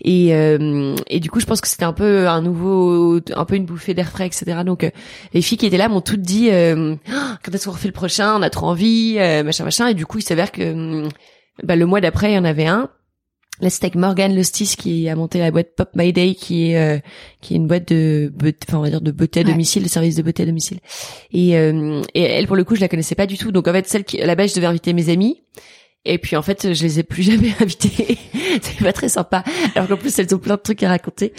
[0.03, 3.57] Et, euh, et du coup, je pense que c'était un peu un nouveau, un peu
[3.57, 4.59] une bouffée d'air frais, etc.
[4.65, 4.91] Donc, euh,
[5.35, 8.37] les filles qui étaient là m'ont toutes dit Ah, quand est-ce qu'on refait le prochain?
[8.37, 9.89] On a trop envie, euh, machin, machin.
[9.89, 11.09] Et du coup, il s'avère que
[11.65, 12.89] bah, le mois d'après, il y en avait un.
[13.61, 16.77] Là, c'était avec Morgan Lostis qui a monté la boîte Pop My Day, qui est
[16.79, 16.99] euh,
[17.41, 18.33] qui est une boîte de,
[18.69, 19.51] enfin on va dire de beauté à Ouais.
[19.51, 20.79] domicile, de service de beauté à domicile.
[21.33, 23.51] Et, euh, et elle, pour le coup, je la connaissais pas du tout.
[23.53, 25.43] Donc en fait, celle qui, à la base, je devais inviter mes amis.
[26.05, 28.17] Et puis en fait, je les ai plus jamais invitées.
[28.63, 29.45] c'est pas très sympa.
[29.75, 31.33] Alors qu'en plus, elles ont plein de trucs à raconter.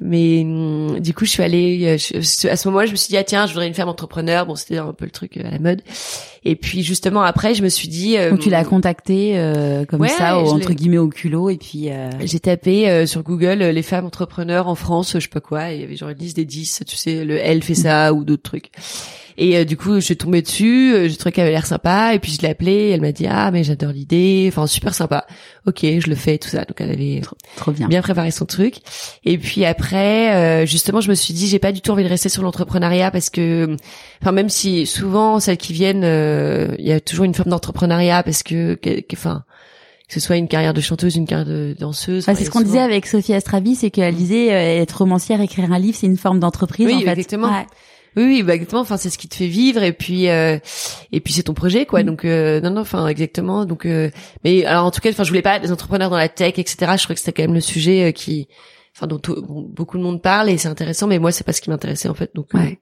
[0.00, 3.08] Mais hum, du coup, je suis allée euh, je- à ce moment-là, je me suis
[3.08, 4.46] dit ah tiens, je voudrais une femme entrepreneur.
[4.46, 5.82] Bon, c'était un peu le truc euh, à la mode.
[6.46, 10.00] Et puis justement après, je me suis dit euh, Donc tu l'as contacté euh, comme
[10.02, 13.58] ouais, ça, au, entre guillemets au culot, et puis euh, j'ai tapé euh, sur Google
[13.62, 16.18] les femmes entrepreneurs en France, je sais pas quoi, et il y avait genre une
[16.18, 18.70] liste des 10, tu sais, le Elle fait ça ou d'autres trucs.
[19.36, 22.14] Et euh, du coup, je suis tombée dessus, euh, j'ai trouvé qu'elle avait l'air sympa,
[22.14, 25.26] et puis je l'ai appelée, elle m'a dit ah mais j'adore l'idée, enfin super sympa.
[25.66, 26.64] Ok, je le fais tout ça.
[26.64, 27.22] Donc elle avait
[27.56, 27.88] trop bien.
[27.88, 28.76] bien préparé son truc.
[29.24, 32.08] Et puis après, euh, justement, je me suis dit, j'ai pas du tout envie de
[32.08, 33.76] rester sur l'entrepreneuriat parce que,
[34.22, 38.22] enfin, même si souvent celles qui viennent, euh, il y a toujours une forme d'entrepreneuriat
[38.22, 38.78] parce que,
[39.12, 39.44] enfin,
[40.08, 42.24] que ce soit une carrière de chanteuse, une carrière de danseuse.
[42.24, 45.72] Enfin, c'est ce qu'on disait avec Sophie Astravi, c'est qu'elle disait euh, être romancière, écrire
[45.72, 46.86] un livre, c'est une forme d'entreprise.
[46.86, 47.10] Oui, en fait.
[47.10, 47.48] exactement.
[47.48, 47.66] Ouais.
[48.16, 48.80] Oui, oui, bah, exactement.
[48.80, 50.58] Enfin, c'est ce qui te fait vivre, et puis, euh,
[51.12, 52.02] et puis c'est ton projet, quoi.
[52.02, 52.06] Mm.
[52.06, 53.64] Donc, euh, non, non, enfin, exactement.
[53.64, 54.10] Donc, euh,
[54.44, 56.76] mais alors, en tout cas, enfin, je voulais pas des entrepreneurs dans la tech, etc.
[56.96, 58.48] Je trouvais que c'était quand même le sujet euh, qui,
[58.96, 61.52] enfin, dont tout- bon, beaucoup de monde parle et c'est intéressant, mais moi, c'est pas
[61.52, 62.30] ce qui m'intéressait en fait.
[62.34, 62.78] Donc, euh, Ouais.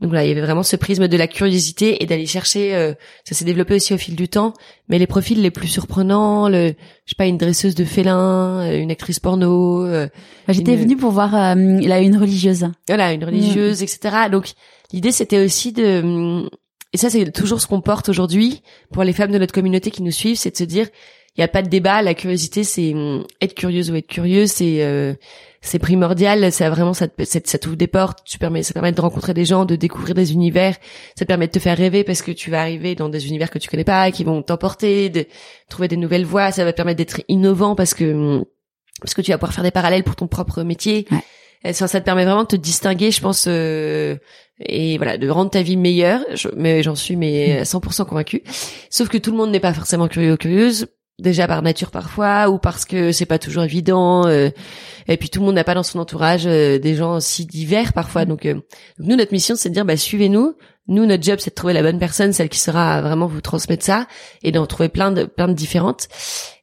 [0.00, 2.74] donc là, il y avait vraiment ce prisme de la curiosité et d'aller chercher.
[2.74, 2.92] euh,
[3.24, 4.52] ça s'est développé aussi au fil du temps,
[4.88, 6.68] mais les profils les plus surprenants, le,
[7.06, 9.84] je sais pas, une dresseuse de félin, euh, une actrice porno.
[9.84, 10.08] euh,
[10.46, 12.66] Bah, J'étais Une- venue pour voir euh, là une religieuse.
[12.88, 14.52] voilà une religieuse etc donc
[14.92, 16.44] l'idée c'était aussi de
[16.92, 18.62] et ça c'est toujours ce qu'on porte aujourd'hui
[18.92, 20.88] pour les femmes de notre communauté qui nous suivent c'est de se dire
[21.36, 22.02] il y a pas de débat.
[22.02, 25.14] La curiosité c'est hum, être curieuse ou être curieux c'est euh,
[25.60, 26.52] c'est primordial.
[26.52, 28.20] Ça vraiment ça te, ça, ça t'ouvre des portes.
[28.24, 30.76] Tu permets ça permet de rencontrer des gens de découvrir des univers.
[31.16, 33.50] Ça te permet de te faire rêver parce que tu vas arriver dans des univers
[33.50, 35.26] que tu connais pas qui vont t'emporter de
[35.68, 36.52] trouver des nouvelles voies.
[36.52, 38.44] Ça va te permettre d'être innovant parce que hum,
[39.00, 41.06] parce que tu vas pouvoir faire des parallèles pour ton propre métier.
[41.10, 41.72] Ouais.
[41.72, 44.16] ça, ça te permet vraiment de te distinguer, je pense, euh,
[44.60, 46.20] et voilà, de rendre ta vie meilleure.
[46.34, 48.42] Je, mais j'en suis mais 100% convaincue.
[48.88, 50.86] Sauf que tout le monde n'est pas forcément curieux ou curieuse
[51.20, 54.50] déjà par nature parfois ou parce que c'est pas toujours évident euh,
[55.06, 57.92] et puis tout le monde n'a pas dans son entourage euh, des gens si divers
[57.92, 58.24] parfois.
[58.24, 58.60] Donc, euh,
[58.98, 60.54] nous notre mission c'est de dire bah suivez-nous.
[60.86, 63.84] Nous notre job c'est de trouver la bonne personne celle qui sera vraiment vous transmettre
[63.84, 64.06] ça
[64.42, 66.08] et d'en trouver plein de plein de différentes.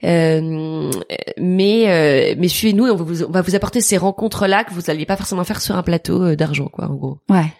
[0.03, 0.35] Mais
[1.37, 5.07] mais suivez-nous on va vous on va vous apporter ces rencontres là que vous n'alliez
[5.07, 7.17] pas forcément faire sur un plateau d'argent quoi en gros.
[7.29, 7.51] Ouais.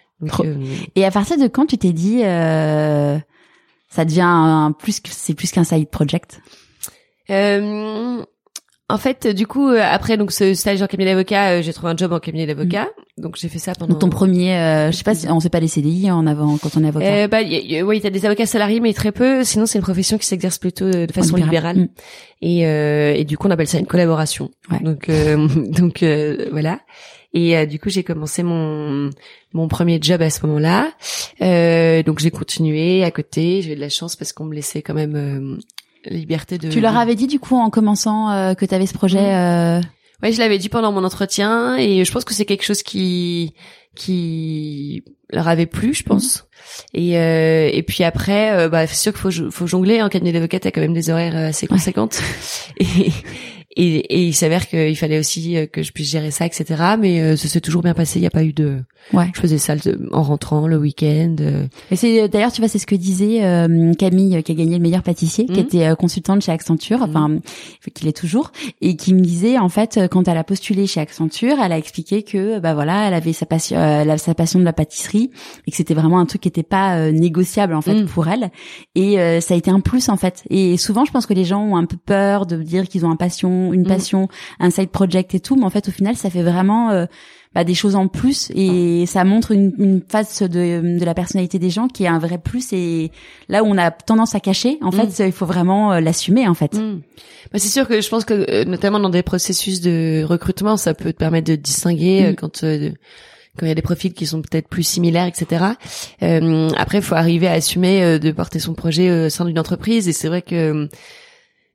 [0.94, 5.64] Et à partir de quand tu t'es dit ça devient un, plus c'est plus qu'un
[5.64, 6.40] side project?
[7.30, 8.24] Euh,
[8.92, 11.90] en fait, du coup, euh, après donc ce stage en cabinet d'avocat, euh, j'ai trouvé
[11.90, 12.90] un job en cabinet d'avocat.
[13.16, 13.22] Mm.
[13.22, 13.92] Donc j'ai fait ça pendant.
[13.92, 16.58] Donc ton premier, euh, je sais pas, si, on sait pas les CDI en avant
[16.58, 17.06] quand on est avocat.
[17.06, 17.38] Euh, bah
[17.86, 19.44] oui, t'as des avocats salariés, mais très peu.
[19.44, 21.78] Sinon, c'est une profession qui s'exerce plutôt de façon libérale.
[21.78, 21.88] Mm.
[22.42, 24.50] Et, euh, et du coup, on appelle ça une collaboration.
[24.70, 24.80] Ouais.
[24.80, 25.08] Donc
[25.70, 26.04] donc
[26.50, 26.80] voilà.
[27.32, 29.08] Et du coup, j'ai commencé mon
[29.54, 30.92] mon premier job à ce moment-là.
[31.40, 33.62] Euh, donc j'ai continué à côté.
[33.62, 35.58] J'ai eu de la chance parce qu'on me laissait quand même
[36.04, 36.68] liberté de.
[36.68, 39.20] Tu leur avais dit du coup en commençant euh, que tu avais ce projet.
[39.20, 39.36] Mmh.
[39.36, 39.80] Euh...
[40.22, 43.54] Ouais, je l'avais dit pendant mon entretien et je pense que c'est quelque chose qui
[43.94, 46.46] qui leur avait plu, je pense.
[46.94, 50.00] Et euh, et puis après, euh, bah c'est sûr qu'il faut faut jongler.
[50.00, 52.20] En hein, cabinet d'avocat, t'as quand même des horaires euh, assez conséquentes.
[52.78, 53.10] Et
[53.74, 56.64] et, et il s'avère qu'il fallait aussi euh, que je puisse gérer ça, etc.
[56.98, 58.18] Mais euh, ça s'est toujours bien passé.
[58.18, 58.78] Il n'y a pas eu de.
[59.12, 59.30] Ouais.
[59.34, 59.74] Je faisais ça
[60.12, 61.36] en rentrant le week-end.
[61.40, 61.66] Euh.
[61.90, 63.40] Et c'est d'ailleurs, tu vois, c'est ce que disait
[63.98, 65.58] Camille, qui a gagné le meilleur pâtissier, qui mhm.
[65.58, 67.08] était consultante chez Accenture, mhm.
[67.08, 67.38] enfin,
[67.94, 71.56] qu'il est toujours, et qui me disait en fait, quand elle a postulé chez Accenture,
[71.62, 74.72] elle a expliqué que bah voilà, elle avait sa passion, euh, sa passion de la
[74.72, 75.30] pâtisserie,
[75.66, 78.06] et que c'était vraiment un truc qui était pas négociable en fait mhm.
[78.06, 78.50] pour elle.
[78.94, 80.44] Et ça a été un plus en fait.
[80.50, 83.10] Et souvent, je pense que les gens ont un peu peur de dire qu'ils ont
[83.10, 83.86] un passion une mm.
[83.86, 84.28] passion,
[84.60, 87.06] un side project et tout, mais en fait au final ça fait vraiment euh,
[87.54, 91.58] bah, des choses en plus et ça montre une, une face de, de la personnalité
[91.58, 93.10] des gens qui est un vrai plus et
[93.50, 95.26] là où on a tendance à cacher, en fait, mm.
[95.26, 96.74] il faut vraiment euh, l'assumer en fait.
[96.74, 97.02] Mm.
[97.52, 100.94] Bah, c'est sûr que je pense que euh, notamment dans des processus de recrutement, ça
[100.94, 102.64] peut te permettre de distinguer quand
[103.58, 105.64] quand il y a des profils qui sont peut-être plus similaires, etc.
[106.22, 110.08] Euh, après, il faut arriver à assumer de porter son projet au sein d'une entreprise.
[110.08, 110.88] Et c'est vrai que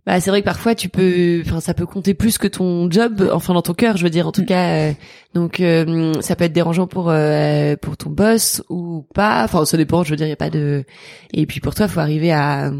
[0.07, 3.29] bah, c'est vrai que parfois tu peux, enfin ça peut compter plus que ton job,
[3.33, 4.45] enfin dans ton cœur, je veux dire en tout mm.
[4.45, 4.69] cas.
[4.69, 4.93] Euh,
[5.33, 9.43] donc euh, ça peut être dérangeant pour euh, pour ton boss ou pas.
[9.43, 10.85] Enfin ça dépend, je veux dire, il y a pas de.
[11.33, 12.71] Et puis pour toi, faut arriver à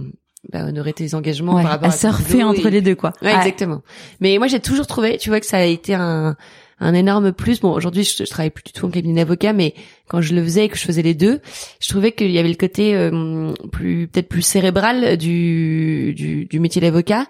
[0.54, 3.12] bah, honorer tes engagements par rapport à, surfer entre les deux quoi.
[3.22, 3.82] Ouais, exactement.
[4.22, 6.38] Mais moi j'ai toujours trouvé, tu vois que ça a été un
[6.80, 7.60] un énorme plus.
[7.60, 9.74] Bon, aujourd'hui, je, je, travaille plus du tout en cabinet d'avocat, mais
[10.08, 11.42] quand je le faisais et que je faisais les deux,
[11.80, 16.60] je trouvais qu'il y avait le côté euh, plus peut-être plus cérébral du, du, du
[16.60, 17.26] métier d'avocat.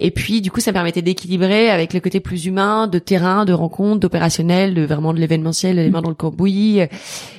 [0.00, 3.44] Et puis, du coup, ça me permettait d'équilibrer avec le côté plus humain, de terrain,
[3.44, 6.80] de rencontre, d'opérationnel, de vraiment de l'événementiel, les mains dans le cambouis,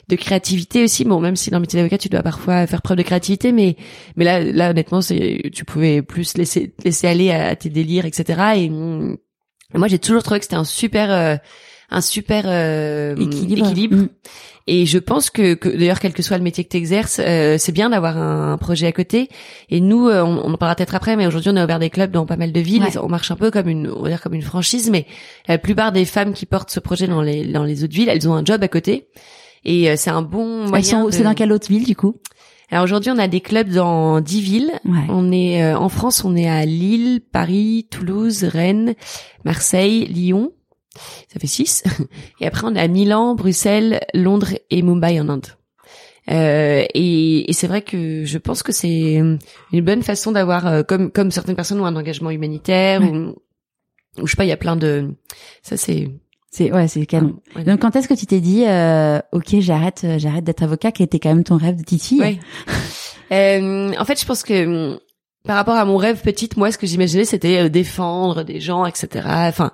[0.09, 1.05] de créativité aussi.
[1.05, 3.77] Bon, même si dans le métier d'avocat, tu dois parfois faire preuve de créativité, mais
[4.17, 8.41] mais là, là, honnêtement, tu pouvais plus laisser laisser aller à, tes délires, etc.
[8.57, 8.69] Et
[9.77, 11.35] moi, j'ai toujours trouvé que c'était un super, euh,
[11.89, 13.95] un super euh, équilibre.
[13.95, 14.09] Mm.
[14.67, 17.57] Et je pense que, que d'ailleurs, quel que soit le métier que tu exerces, euh,
[17.57, 19.29] c'est bien d'avoir un, projet à côté.
[19.69, 22.11] Et nous, on, on en parlera peut-être après, mais aujourd'hui, on a ouvert des clubs
[22.11, 22.85] dans pas mal de villes.
[23.01, 25.07] On marche un peu comme une, on va dire comme une franchise, mais
[25.47, 28.29] la plupart des femmes qui portent ce projet dans les dans les autres villes, elles
[28.29, 29.07] ont un job à côté.
[29.65, 31.07] Et c'est un bon moyen.
[31.11, 32.15] C'est dans quelle autre ville du coup?
[32.71, 34.79] Alors aujourd'hui, on a des clubs dans dix villes.
[35.09, 38.95] On est euh, en France, on est à Lille, Paris, Toulouse, Rennes,
[39.43, 40.51] Marseille, Lyon.
[41.33, 41.83] Ça fait six.
[42.41, 45.47] Et après, on est à Milan, Bruxelles, Londres et Mumbai en Inde.
[46.29, 49.39] Euh, et, et c'est vrai que je pense que c'est une
[49.81, 53.35] bonne façon d'avoir, euh, comme comme certaines personnes ont un engagement humanitaire ou,
[54.21, 55.15] ou je sais pas, il y a plein de,
[55.63, 56.11] ça c'est
[56.51, 57.35] c'est ouais, c'est canon.
[57.55, 60.91] Ah, Donc quand est-ce que tu t'es dit euh, OK, j'arrête euh, j'arrête d'être avocat
[60.91, 62.39] qui était quand même ton rêve de Titi ouais.
[63.31, 64.99] euh, en fait, je pense que hum,
[65.45, 68.85] par rapport à mon rêve petite, moi, ce que j'imaginais, c'était euh, défendre des gens,
[68.85, 69.25] etc.
[69.25, 69.71] Enfin,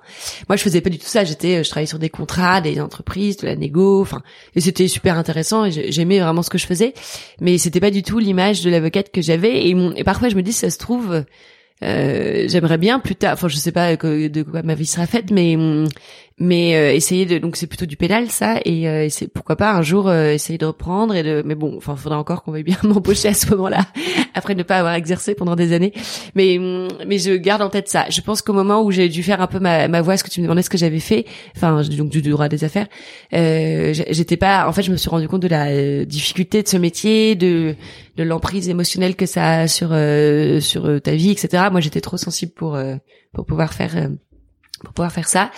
[0.47, 1.23] moi, je faisais pas du tout ça.
[1.23, 4.01] J'étais, je travaillais sur des contrats, des entreprises, de la négo.
[4.01, 4.21] Enfin,
[4.55, 5.65] et c'était super intéressant.
[5.65, 6.93] Et j'aimais vraiment ce que je faisais,
[7.41, 9.67] mais c'était pas du tout l'image de l'avocate que j'avais.
[9.67, 11.25] Et, mon, et parfois, je me dis, ça se trouve,
[11.83, 13.33] euh, j'aimerais bien plus tard.
[13.33, 15.87] Enfin, je sais pas de quoi ma vie sera faite, mais hum,
[16.37, 19.81] mais euh, essayer de donc c'est plutôt du pédal ça et euh, pourquoi pas un
[19.81, 22.75] jour euh, essayer de reprendre et de mais bon enfin faudra encore qu'on veuille bien
[22.83, 23.85] m'embaucher à ce moment-là
[24.33, 25.93] après ne pas avoir exercé pendant des années.
[26.35, 28.05] Mais mm, mais je garde en tête ça.
[28.09, 30.29] Je pense qu'au moment où j'ai dû faire un peu ma, ma voix ce que
[30.29, 32.87] tu me demandais ce que j'avais fait enfin donc du droit des affaires
[33.33, 36.75] euh, j'étais pas en fait je me suis rendu compte de la difficulté de ce
[36.75, 37.75] métier de
[38.17, 39.95] de l'emprise émotionnelle que ça a sur
[40.61, 42.77] sur ta vie etc moi j'étais trop sensible pour
[43.33, 44.09] pour pouvoir faire
[44.83, 45.51] pour pouvoir faire ça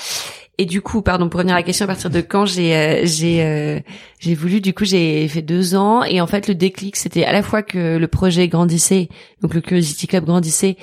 [0.59, 3.01] et du coup, pardon, pour revenir à la question, à partir de quand j'ai euh,
[3.03, 3.79] j'ai euh,
[4.19, 7.31] j'ai voulu, du coup, j'ai fait deux ans et en fait, le déclic, c'était à
[7.31, 9.09] la fois que le projet grandissait,
[9.41, 10.75] donc le Curiosity Club grandissait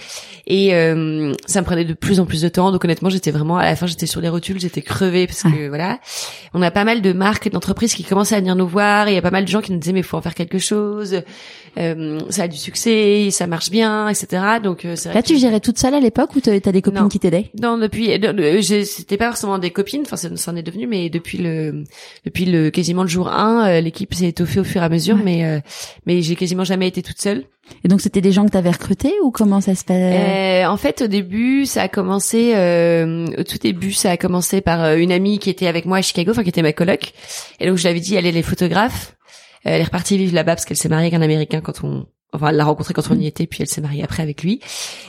[0.47, 2.71] et euh, ça me prenait de plus en plus de temps.
[2.71, 5.67] Donc honnêtement, j'étais vraiment à la fin, j'étais sur les rotules, j'étais crevée parce que
[5.67, 5.99] voilà,
[6.53, 9.09] on a pas mal de marques et d'entreprises qui commençaient à venir nous voir.
[9.09, 10.59] Il y a pas mal de gens qui nous disaient mais faut en faire quelque
[10.59, 11.23] chose.
[11.79, 14.43] Euh, ça a du succès, ça marche bien, etc.
[14.63, 17.51] Donc c'est là, tu gérais toute seule à l'époque ou t'as des copines qui t'aidaient?
[17.61, 18.11] Non, depuis,
[18.63, 21.85] c'était pas forcément des copines, enfin ça, en est devenu, mais depuis le
[22.25, 25.17] depuis le quasiment le jour 1, euh, l'équipe s'est étoffée au fur et à mesure,
[25.17, 25.61] mais euh,
[26.07, 27.45] mais j'ai quasiment jamais été toute seule.
[27.83, 30.69] Et donc c'était des gens que tu avais recrutés ou comment ça se passait euh,
[30.69, 32.53] En fait, au début, ça a commencé.
[32.55, 36.03] Euh, au tout début, ça a commencé par une amie qui était avec moi à
[36.03, 37.13] Chicago, enfin qui était ma coloc.
[37.61, 39.15] Et donc je l'avais dit, elle est les photographes.
[39.65, 42.49] Elle est repartie vivre là-bas parce qu'elle s'est mariée avec un Américain quand on enfin
[42.49, 44.61] elle l'a rencontré quand on y était puis elle s'est mariée après avec lui.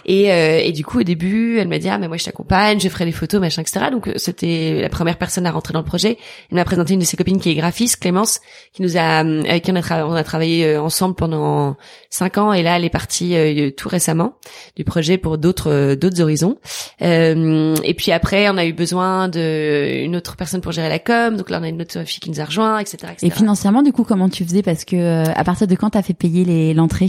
[0.06, 2.80] Et, euh, et du coup au début elle m'a dit ah mais moi je t'accompagne
[2.80, 5.80] je ferai les photos machin etc donc euh, c'était la première personne à rentrer dans
[5.80, 6.18] le projet.
[6.52, 8.40] Elle m'a présenté une de ses copines qui est graphiste Clémence
[8.74, 11.76] qui nous a euh, avec qui on a, on a travaillé ensemble pendant
[12.10, 12.54] cinq ans.
[12.54, 13.36] Et là elle est partie
[13.76, 14.36] tout récemment
[14.76, 16.58] du projet pour d'autres d'autres horizons.
[17.02, 21.36] Et puis après on a eu besoin de une autre personne pour gérer la com.
[21.36, 23.28] Donc là on a une autre fille qui nous a rejoint etc., etc.
[23.28, 24.62] et financièrement du coup comment tu faisais?
[24.62, 27.08] Parce que à partir de quand t'as fait payer les l'entrée?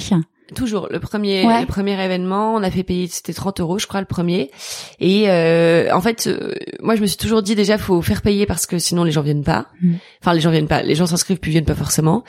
[0.54, 3.98] Toujours le premier le premier événement, on a fait payer c'était 30 euros je crois
[3.98, 4.52] le premier
[5.00, 8.46] et euh, en fait euh, moi je me suis toujours dit déjà faut faire payer
[8.46, 9.66] parce que sinon les gens viennent pas.
[9.80, 9.94] Mm.
[10.22, 12.22] Enfin les gens viennent pas, les gens s'inscrivent puis viennent pas forcément.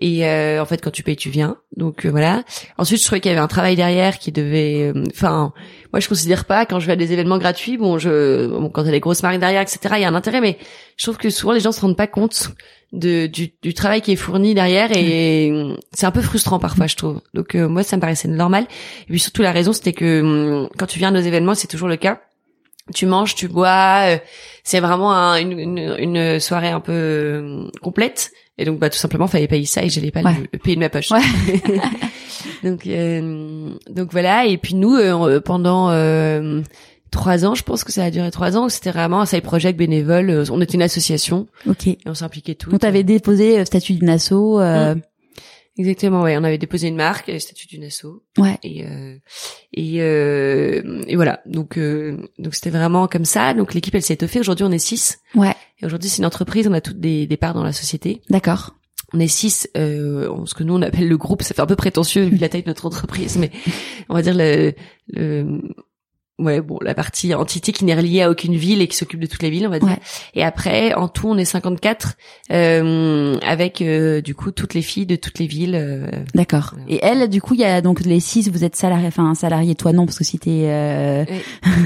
[0.00, 1.58] Et euh, en fait quand tu payes tu viens.
[1.76, 2.42] Donc voilà.
[2.78, 5.52] Ensuite je trouvais qu'il y avait un travail derrière qui devait enfin
[5.92, 8.86] moi je considère pas quand je vais à des événements gratuits bon je quand il
[8.86, 10.58] y a des grosses marques derrière etc il y a un intérêt mais
[10.96, 12.52] je trouve que souvent les gens se rendent pas compte
[12.92, 16.96] de du, du travail qui est fourni derrière et c'est un peu frustrant parfois je
[16.96, 17.20] trouve.
[17.34, 18.66] Donc euh, moi ça me paraissait normal.
[19.02, 21.68] Et puis surtout la raison c'était que hum, quand tu viens à nos événements c'est
[21.68, 22.20] toujours le cas
[22.94, 24.18] tu manges tu bois euh,
[24.64, 29.26] c'est vraiment une, une, une, soirée un peu euh, complète et donc bah tout simplement
[29.26, 31.08] fallait payer ça et j'allais pas le, payer de ma poche
[32.62, 32.88] donc
[33.90, 34.98] donc voilà et puis nous
[35.40, 35.90] pendant
[37.10, 38.68] trois ans, je pense que ça a duré trois ans.
[38.68, 40.30] C'était vraiment un side project bénévole.
[40.30, 41.46] Euh, on était une association.
[41.66, 41.88] Ok.
[41.88, 42.70] Et on s'impliquait tout.
[42.70, 44.32] Donc t'avais déposé euh, statut d'une asso.
[44.32, 44.94] Euh...
[44.94, 45.02] Mmh.
[45.78, 46.36] Exactement, ouais.
[46.36, 48.06] On avait déposé une marque, statut d'une asso.
[48.36, 48.58] Ouais.
[48.64, 49.16] Et euh,
[49.72, 51.40] et, euh, et voilà.
[51.46, 53.54] Donc donc c'était vraiment comme ça.
[53.54, 54.40] Donc l'équipe elle s'est étoffée.
[54.40, 55.20] Aujourd'hui on est six.
[55.34, 55.54] Ouais.
[55.80, 56.66] Et aujourd'hui c'est une entreprise.
[56.66, 58.22] On a toutes des, des parts dans la société.
[58.28, 58.74] D'accord.
[59.14, 61.42] On est six, euh, ce que nous on appelle le groupe.
[61.42, 63.50] Ça fait un peu prétentieux vu la taille de notre entreprise, mais
[64.10, 64.74] on va dire le,
[65.06, 65.62] le
[66.38, 69.26] ouais bon la partie entité qui n'est reliée à aucune ville et qui s'occupe de
[69.26, 69.96] toutes les villes on va dire.
[70.34, 72.14] Et après en tout on est 54
[72.52, 76.74] euh, avec euh, du coup toutes les filles de toutes les villes euh, d'accord.
[76.88, 79.74] Et elle du coup il y a donc les six vous êtes salariés enfin salarié
[79.74, 81.24] toi non parce que si t'es euh...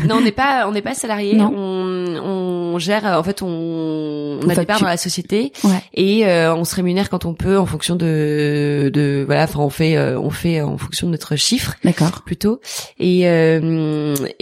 [0.06, 4.48] non on n'est pas on n'est pas salarié on, on gère en fait on, on
[4.48, 5.52] a des parts dans la société.
[5.94, 9.70] Et euh, on se rémunère quand on peut en fonction de de voilà enfin on
[9.70, 12.22] fait on fait en fonction de notre chiffre d'accord.
[12.22, 12.60] plutôt.
[12.98, 13.26] Et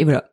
[0.01, 0.25] et voilà.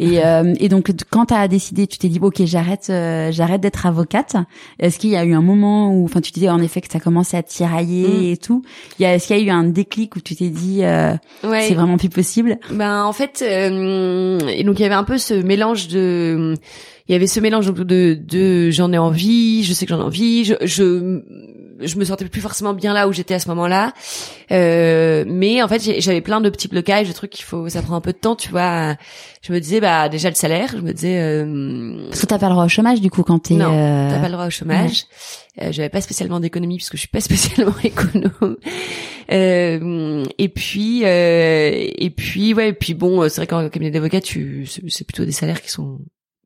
[0.00, 3.60] Et, euh, et donc quand tu as décidé, tu t'es dit ok j'arrête euh, j'arrête
[3.60, 4.36] d'être avocate.
[4.80, 6.98] Est-ce qu'il y a eu un moment où, enfin tu disais en effet que ça
[6.98, 8.32] commençait à tirailler mm.
[8.32, 8.62] et tout.
[8.98, 11.14] Il y a est-ce qu'il y a eu un déclic où tu t'es dit euh,
[11.42, 12.58] c'est vraiment plus possible?
[12.70, 16.54] Ben en fait euh, et donc il y avait un peu ce mélange de
[17.06, 20.04] il y avait ce mélange de de j'en ai envie, je sais que j'en ai
[20.04, 21.22] envie, je, je
[21.80, 23.92] je me sentais plus forcément bien là où j'étais à ce moment-là.
[24.52, 27.96] Euh, mais en fait, j'avais plein de petits blocages, de trucs qu'il faut, ça prend
[27.96, 28.96] un peu de temps, tu vois.
[29.42, 31.20] Je me disais, bah déjà le salaire, je me disais.
[31.20, 33.54] Euh, Parce que t'as pas le droit au chômage du coup quand t'es.
[33.54, 34.10] Non, euh...
[34.10, 35.04] t'as pas le droit au chômage.
[35.60, 38.56] Euh, j'avais pas spécialement d'économie puisque je suis pas spécialement économe.
[39.30, 44.20] Euh, et puis, euh, et puis ouais, et puis bon, c'est vrai qu'en cabinet d'avocat,
[44.20, 46.00] tu, c'est plutôt des salaires qui sont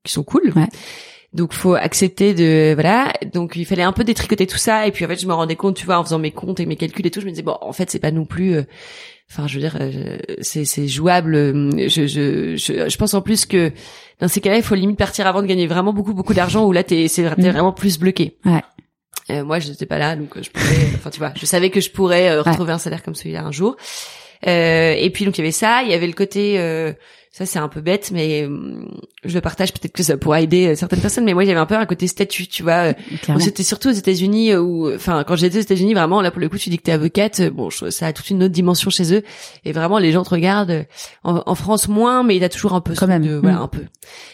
[0.04, 0.52] qui sont cool.
[0.54, 0.68] Ouais.
[1.34, 3.12] Donc faut accepter de voilà.
[3.34, 5.56] Donc il fallait un peu détricoter tout ça et puis en fait je me rendais
[5.56, 7.42] compte, tu vois, en faisant mes comptes et mes calculs et tout, je me disais
[7.42, 8.56] bon en fait c'est pas non plus.
[8.56, 8.62] Euh,
[9.30, 11.34] enfin je veux dire euh, c'est c'est jouable.
[11.36, 13.72] Je, je je je pense en plus que
[14.20, 16.72] dans ces cas-là il faut limite partir avant de gagner vraiment beaucoup beaucoup d'argent où
[16.72, 17.52] là t'es c'est t'es mm.
[17.52, 18.38] vraiment plus bloqué.
[18.46, 18.62] Ouais.
[19.28, 20.88] Euh, moi je n'étais pas là donc je pouvais.
[20.94, 23.76] Enfin tu vois, je savais que je pourrais retrouver un salaire comme celui-là un jour.
[24.46, 26.56] et puis donc il y avait ça, il y avait le côté
[27.38, 28.88] ça c'est un peu bête mais hum,
[29.24, 31.66] je le partage peut-être que ça pourra aider euh, certaines personnes mais moi j'avais un
[31.66, 35.36] peu un côté statut tu vois euh, c'était surtout aux États-Unis euh, où enfin quand
[35.36, 38.08] j'étais aux États-Unis vraiment là pour le coup tu dis que t'es avocate bon ça
[38.08, 39.22] a toute une autre dimension chez eux
[39.64, 40.86] et vraiment les gens te regardent
[41.22, 43.24] en, France moins mais il a toujours un peu quand même.
[43.24, 43.62] de, voilà mm.
[43.62, 43.82] un peu.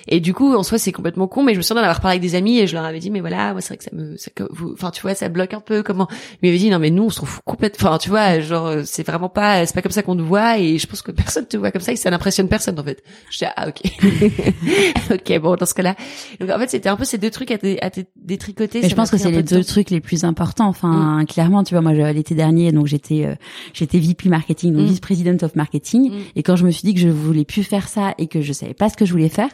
[0.09, 2.17] Et du coup en soi c'est complètement con mais je me souviens d'en avoir parlé
[2.17, 3.91] avec des amis et je leur avais dit mais voilà moi c'est vrai que ça
[3.93, 4.31] me ça,
[4.73, 6.09] enfin tu vois ça bloque un peu comment
[6.43, 9.07] mais m'avait dit non mais nous on se trouve complètement enfin tu vois genre c'est
[9.07, 11.59] vraiment pas c'est pas comme ça qu'on te voit et je pense que personne te
[11.59, 13.05] voit comme ça et ça n'impressionne personne en fait fait.
[13.31, 15.97] Je dis ah ok, ok bon dans ce cas-là.
[16.41, 18.81] Donc en fait c'était un peu ces deux trucs à, à détricoter.
[18.83, 20.69] Mais je pense que c'est les deux trucs les plus importants.
[20.69, 21.27] Enfin mm.
[21.27, 23.35] clairement tu vois moi l'été dernier donc j'étais euh,
[23.73, 24.89] j'étais VP marketing donc mm.
[24.89, 26.15] vice president of marketing mm.
[26.37, 28.53] et quand je me suis dit que je voulais plus faire ça et que je
[28.53, 29.51] savais pas ce que je voulais faire,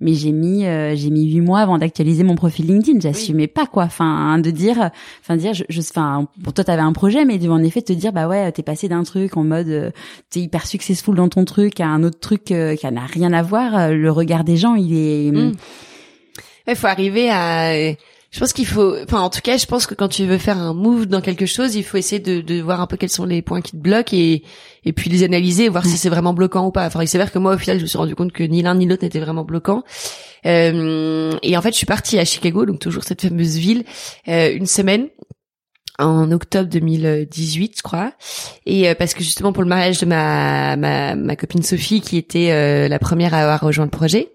[0.00, 3.00] mais j'ai mis euh, j'ai mis huit mois avant d'actualiser mon profil LinkedIn.
[3.00, 3.84] J'assumais pas quoi.
[3.84, 4.90] Enfin de dire
[5.22, 8.28] enfin dire je enfin pour toi t'avais un projet mais en effet te dire bah
[8.28, 9.90] ouais t'es passé d'un truc en mode euh,
[10.30, 13.42] t'es hyper successful dans ton truc à un autre truc euh, qui n'a rien à
[13.42, 16.74] voir euh, le regard des gens il est il mm.
[16.74, 17.94] faut arriver à
[18.32, 20.58] je pense qu'il faut enfin en tout cas je pense que quand tu veux faire
[20.58, 23.26] un move dans quelque chose il faut essayer de, de voir un peu quels sont
[23.26, 24.42] les points qui te bloquent et
[24.84, 26.86] et puis les analyser et voir si c'est vraiment bloquant ou pas.
[26.86, 28.74] Enfin il s'avère que moi au final je me suis rendu compte que ni l'un
[28.74, 29.84] ni l'autre n'était vraiment bloquant.
[30.44, 33.84] Euh, et en fait je suis partie à Chicago donc toujours cette fameuse ville
[34.26, 35.08] euh, une semaine
[35.98, 38.12] en octobre 2018, je crois.
[38.66, 42.16] Et euh, parce que justement pour le mariage de ma ma, ma copine Sophie, qui
[42.16, 44.32] était euh, la première à avoir rejoint le projet,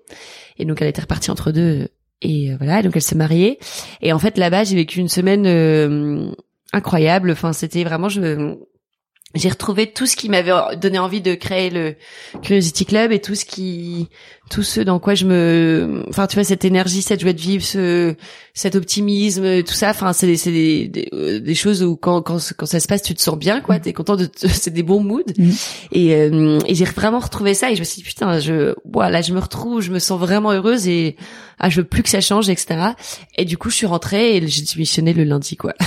[0.58, 1.90] et donc elle était repartie entre deux.
[2.22, 3.60] Et euh, voilà, donc elle s'est mariée.
[4.02, 6.34] Et en fait là-bas, j'ai vécu une semaine
[6.74, 7.32] incroyable.
[7.32, 8.56] Enfin, c'était vraiment je
[9.36, 11.96] j'ai retrouvé tout ce qui m'avait donné envie de créer le
[12.42, 14.08] Curiosity Club et tout ce qui
[14.50, 17.64] tout ce dans quoi je me enfin tu vois cette énergie cette joie de vivre
[17.64, 18.16] ce
[18.54, 22.40] cet optimisme tout ça enfin c'est c'est des, des, euh, des, choses où quand, quand
[22.56, 23.80] quand ça se passe tu te sens bien quoi.
[23.80, 25.24] T'es content de c'est des bons moods.
[25.38, 25.50] Mm.
[25.92, 29.22] et euh, et j'ai vraiment retrouvé ça et je me suis dit putain je voilà
[29.22, 31.18] je me retrouve je me sens vraiment heureuse et
[31.60, 32.92] ah je veux plus que ça change etc
[33.36, 35.74] et du coup je suis rentrée et j'ai démissionné le lundi quoi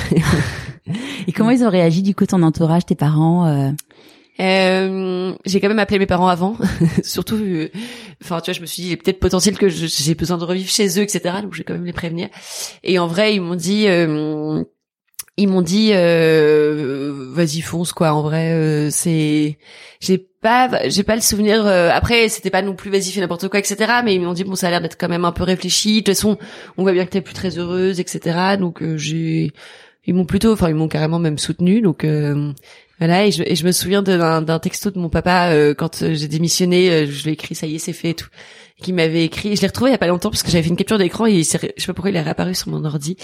[1.26, 3.70] Et comment ils ont réagi du coup ton entourage, tes parents euh...
[4.40, 6.56] Euh, j'ai quand même appelé mes parents avant,
[7.02, 7.68] surtout, euh,
[8.22, 10.44] enfin tu vois, je me suis dit il est peut-être potentiel que j'ai besoin de
[10.44, 11.40] revivre chez eux, etc.
[11.42, 12.30] Donc j'ai quand même les prévenir.
[12.82, 14.64] Et en vrai, ils m'ont dit, euh,
[15.42, 18.12] ils m'ont dit, euh, vas-y fonce quoi.
[18.12, 19.58] En vrai, c'est,
[20.00, 21.66] j'ai pas, j'ai pas le souvenir.
[21.66, 24.00] après, c'était pas non plus vas-y fais n'importe quoi, etc.
[24.04, 25.94] Mais ils m'ont dit bon, ça a l'air d'être quand même un peu réfléchi.
[25.94, 26.38] De toute façon,
[26.76, 28.56] on voit bien que t'es plus très heureuse, etc.
[28.58, 29.52] Donc j'ai
[30.06, 31.80] ils m'ont plutôt, enfin ils m'ont carrément même soutenu.
[31.80, 32.52] Donc euh,
[33.00, 36.14] voilà, et je, et je, me souviens d'un texto de mon papa euh, quand euh,
[36.14, 38.28] j'ai démissionné, je lui ai écrit ça y est c'est fait et tout,
[38.82, 39.56] qui m'avait écrit.
[39.56, 41.26] Je l'ai retrouvé il y a pas longtemps parce que j'avais fait une capture d'écran
[41.26, 43.16] et il je sais pas pourquoi il est réapparu sur mon ordi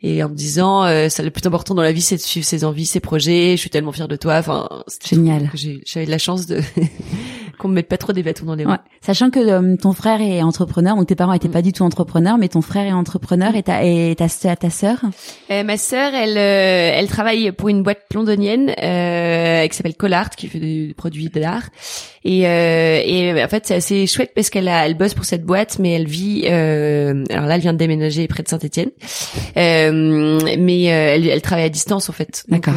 [0.00, 2.64] et en me disant ça le plus important dans la vie c'est de suivre ses
[2.64, 3.52] envies, ses projets.
[3.52, 4.38] Je suis tellement fière de toi.
[4.38, 4.68] Enfin
[5.04, 5.50] génial.
[5.84, 6.60] J'avais de la chance de
[7.58, 8.70] qu'on me mette pas trop des bâtons dans les roues.
[8.70, 8.78] Ouais.
[9.00, 12.38] Sachant que euh, ton frère est entrepreneur, donc tes parents étaient pas du tout entrepreneurs,
[12.38, 14.98] mais ton frère est entrepreneur et ta et ta ta, ta sœur?
[15.50, 20.30] Euh, ma sœur, elle euh, elle travaille pour une boîte londonienne euh, qui s'appelle Collart,
[20.30, 21.68] qui fait des produits d'art.
[22.24, 25.44] Et, euh, et en fait, c'est assez chouette parce qu'elle a, elle bosse pour cette
[25.44, 26.44] boîte, mais elle vit.
[26.46, 28.90] Euh, alors là, elle vient de déménager près de Saint-Étienne,
[29.56, 32.44] euh, mais elle, elle travaille à distance en fait.
[32.48, 32.74] D'accord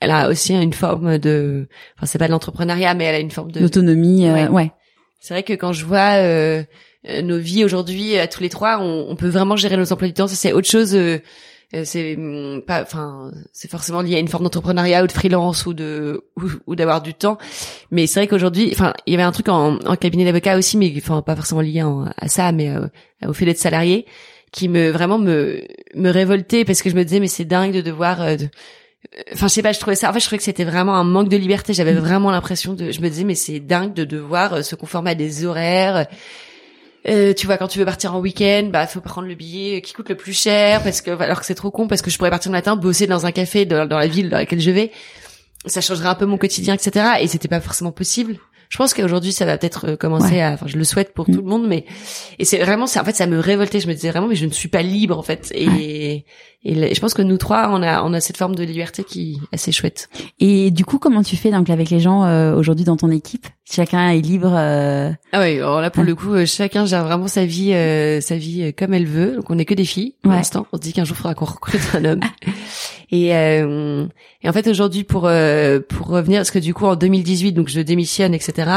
[0.00, 3.30] elle a aussi une forme de, enfin c'est pas de l'entrepreneuriat, mais elle a une
[3.30, 4.26] forme de d'autonomie.
[4.26, 4.72] Euh, ouais.
[5.20, 6.62] C'est vrai que quand je vois euh,
[7.08, 10.08] euh nos vies aujourd'hui à tous les trois, on, on, peut vraiment gérer nos emplois
[10.08, 10.26] du temps.
[10.26, 10.94] C'est autre chose.
[10.94, 11.18] Euh,
[11.74, 15.66] euh c'est mm, pas, enfin, c'est forcément lié à une forme d'entrepreneuriat ou de freelance
[15.66, 16.24] ou de
[16.66, 17.36] ou, d'avoir du temps.
[17.90, 20.78] Mais c'est vrai qu'aujourd'hui, enfin, il y avait un truc en, en cabinet d'avocat aussi,
[20.78, 21.84] mais enfin pas forcément lié
[22.16, 22.72] à ça, mais
[23.26, 24.06] au fait d'être salarié,
[24.50, 25.62] qui me vraiment me
[25.94, 28.48] me révoltait parce que je me disais mais c'est dingue de devoir de,
[29.32, 31.04] enfin je sais pas je trouvais ça en fait je trouvais que c'était vraiment un
[31.04, 31.72] manque de liberté.
[31.72, 31.98] J'avais mm.
[31.98, 35.14] vraiment l'impression de je me disais mais c'est dingue de devoir euh, se conformer à
[35.14, 36.06] des horaires.
[37.08, 39.94] Euh, tu vois quand tu veux partir en week-end bah faut prendre le billet qui
[39.94, 42.30] coûte le plus cher parce que alors que c'est trop con parce que je pourrais
[42.30, 44.92] partir le matin bosser dans un café dans, dans la ville dans laquelle je vais.
[45.66, 48.36] Ça changerait un peu mon quotidien etc et c'était pas forcément possible
[48.70, 51.34] je pense qu'aujourd'hui ça va peut-être euh, commencer à enfin je le souhaite pour mm.
[51.34, 51.84] tout le monde mais
[52.38, 54.46] et c'est vraiment ça en fait ça me révoltait je me disais vraiment mais je
[54.46, 56.24] ne suis pas libre en fait et
[56.62, 59.40] et je pense que nous trois, on a, on a cette forme de liberté qui
[59.50, 60.10] est assez chouette.
[60.40, 63.46] Et du coup, comment tu fais donc avec les gens euh, aujourd'hui dans ton équipe?
[63.64, 64.52] Chacun est libre.
[64.54, 65.10] Euh...
[65.32, 68.36] Ah oui, alors là pour le coup, euh, chacun gère vraiment sa vie, euh, sa
[68.36, 69.36] vie comme elle veut.
[69.36, 70.66] Donc on n'est que des filles pour l'instant.
[70.72, 72.20] On se dit qu'un jour il faudra qu'on recrute un homme.
[73.10, 77.68] et, et en fait aujourd'hui pour pour revenir, parce que du coup en 2018, donc
[77.68, 78.70] je démissionne, etc.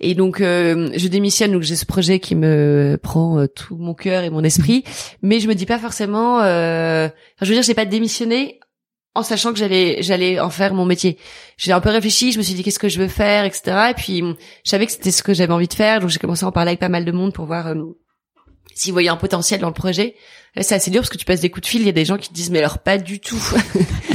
[0.00, 4.30] Et donc je démissionne, donc j'ai ce projet qui me prend tout mon cœur et
[4.30, 4.84] mon esprit,
[5.22, 7.10] mais je me dis pas forcément je
[7.46, 8.60] veux dire, j'ai pas démissionné
[9.14, 11.18] en sachant que j'allais j'allais en faire mon métier.
[11.56, 13.88] J'ai un peu réfléchi, je me suis dit qu'est-ce que je veux faire, etc.
[13.90, 14.22] Et puis
[14.64, 16.52] je savais que c'était ce que j'avais envie de faire, donc j'ai commencé à en
[16.52, 17.74] parler avec pas mal de monde pour voir euh,
[18.74, 20.14] s'ils voyaient un potentiel dans le projet.
[20.54, 21.92] Là, c'est assez dur parce que tu passes des coups de fil, il y a
[21.92, 23.40] des gens qui te disent mais alors pas du tout.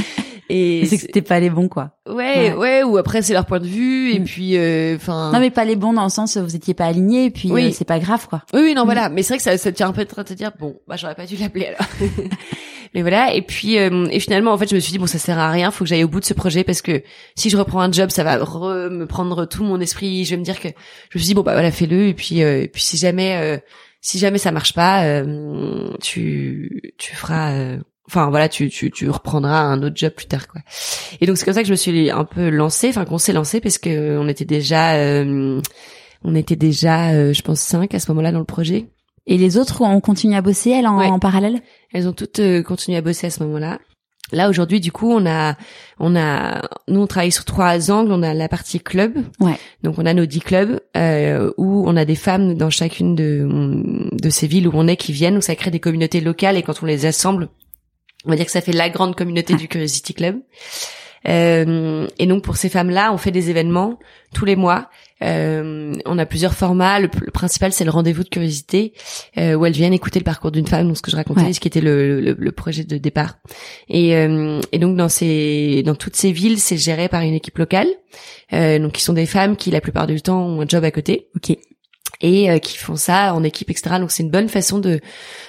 [0.48, 1.90] et c'est que c'était pas les bons quoi.
[2.08, 4.24] Ouais, ouais, ou après c'est leur point de vue et mm.
[4.24, 5.30] puis euh, enfin.
[5.32, 7.50] non mais pas les bons dans le sens où vous étiez pas alignés et puis
[7.50, 7.66] oui.
[7.66, 8.42] Euh, c'est pas grave quoi.
[8.54, 8.86] Oui, oui non mm.
[8.86, 10.96] voilà, mais c'est vrai que ça, ça tient un peu de te dire bon bah
[10.96, 11.86] j'aurais pas dû l'appeler alors.
[12.94, 13.34] mais voilà.
[13.34, 15.50] Et puis euh, et finalement en fait je me suis dit bon ça sert à
[15.50, 17.02] rien, faut que j'aille au bout de ce projet parce que
[17.34, 20.24] si je reprends un job ça va me prendre tout mon esprit.
[20.24, 20.68] Je vais me dire que
[21.10, 23.36] je me suis dit bon bah voilà fais-le et puis euh, et puis si jamais
[23.36, 23.58] euh,
[24.00, 25.22] si jamais ça marche pas,
[26.00, 27.76] tu tu feras
[28.06, 30.60] enfin voilà tu, tu tu reprendras un autre job plus tard quoi.
[31.20, 33.32] Et donc c'est comme ça que je me suis un peu lancée enfin qu'on s'est
[33.32, 34.94] lancé parce que on était déjà
[36.24, 38.88] on était déjà je pense cinq à ce moment-là dans le projet.
[39.28, 41.60] Et les autres ont continué à bosser, elles, en, parallèle?
[41.92, 43.78] Elles ont toutes euh, continué à bosser à ce moment-là.
[44.32, 45.56] Là aujourd'hui, du coup, on a,
[45.98, 48.12] on a, nous on travaille sur trois angles.
[48.12, 49.58] On a la partie club, ouais.
[49.82, 53.48] donc on a nos dix clubs euh, où on a des femmes dans chacune de
[54.12, 55.34] de ces villes où on est qui viennent.
[55.34, 57.48] Donc ça crée des communautés locales et quand on les assemble,
[58.26, 60.36] on va dire que ça fait la grande communauté du Curiosity Club.
[61.26, 63.98] Euh, et donc pour ces femmes-là, on fait des événements
[64.34, 64.90] tous les mois.
[65.22, 67.00] Euh, on a plusieurs formats.
[67.00, 68.92] Le, principal, c'est le rendez-vous de curiosité,
[69.36, 71.60] euh, où elles viennent écouter le parcours d'une femme, donc ce que je racontais, ce
[71.60, 73.38] qui était le, le, le, projet de départ.
[73.88, 77.58] Et, euh, et donc dans ces, dans toutes ces villes, c'est géré par une équipe
[77.58, 77.88] locale,
[78.52, 80.90] euh, donc qui sont des femmes qui la plupart du temps ont un job à
[80.90, 81.28] côté.
[81.36, 81.56] Ok
[82.20, 83.96] et euh, qui font ça en équipe, etc.
[84.00, 85.00] Donc c'est une bonne façon de,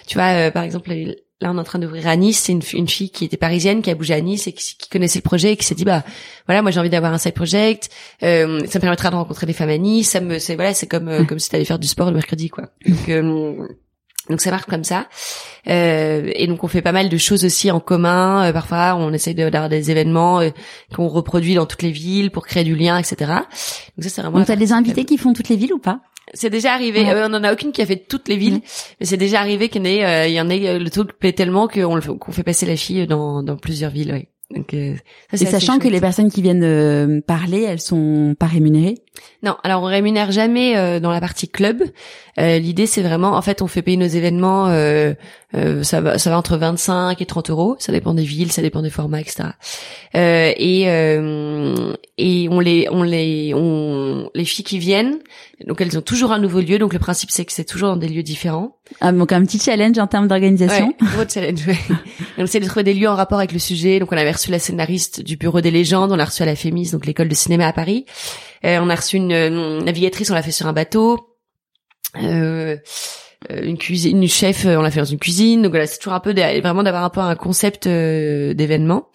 [0.07, 0.93] tu vois, euh, par exemple
[1.41, 3.81] là on est en train d'ouvrir à Nice, c'est une, une, fille qui était parisienne
[3.81, 6.03] qui a bougé à Nice et qui, connaissait le projet et qui s'est dit bah
[6.47, 7.89] voilà moi j'ai envie d'avoir un side project,
[8.23, 10.87] euh, ça me permettra de rencontrer des femmes à Nice, ça me c'est voilà c'est
[10.87, 12.65] comme euh, comme si t'allais faire du sport le mercredi quoi.
[12.85, 13.67] Donc euh,
[14.29, 15.07] donc ça marche comme ça.
[15.67, 18.45] Euh, et donc on fait pas mal de choses aussi en commun.
[18.45, 20.41] Euh, parfois on essaye d'avoir des événements
[20.93, 23.15] qu'on reproduit dans toutes les villes pour créer du lien, etc.
[23.97, 24.37] Donc ça c'est vraiment.
[24.37, 26.01] Donc t'as des invités qui font toutes les villes ou pas?
[26.34, 27.09] C'est déjà arrivé.
[27.09, 28.61] Euh, on en a aucune qui a fait toutes les villes,
[28.99, 31.13] mais c'est déjà arrivé qu'il y en ait, euh, y en ait euh, le truc
[31.17, 34.11] plaît tellement qu'on qu'on fait passer la fille dans, dans plusieurs villes.
[34.11, 34.30] Ouais.
[34.55, 34.95] Donc, euh,
[35.32, 38.95] ça, et sachant que les personnes qui viennent euh, parler, elles sont pas rémunérées
[39.43, 41.84] Non, alors on rémunère jamais euh, dans la partie club.
[42.38, 44.67] L'idée c'est vraiment, en fait, on fait payer nos événements.
[45.84, 47.76] ça va, ça va entre 25 et 30 euros.
[47.80, 49.49] Ça dépend des villes, ça dépend des formats, etc.
[50.13, 50.88] et
[52.20, 55.20] et on les, on les, on les filles qui viennent.
[55.65, 56.78] Donc elles ont toujours un nouveau lieu.
[56.78, 58.78] Donc le principe c'est que c'est toujours dans des lieux différents.
[58.99, 60.88] Ah, donc un petit challenge en termes d'organisation.
[60.88, 61.65] Ouais, gros challenge.
[61.65, 61.78] Ouais.
[62.38, 63.99] on essaie de trouver des lieux en rapport avec le sujet.
[63.99, 66.55] Donc on avait reçu la scénariste du Bureau des légendes, on a reçu à la
[66.55, 68.05] Fémis, donc l'école de cinéma à Paris.
[68.66, 71.38] Euh, on a reçu une, navigatrice, on l'a fait sur un bateau.
[72.16, 72.78] Euh,
[73.51, 75.62] euh, une cuisine, une chef, on l'a fait dans une cuisine.
[75.62, 79.10] Donc voilà, c'est toujours un peu vraiment d'avoir un peu un concept d'événement.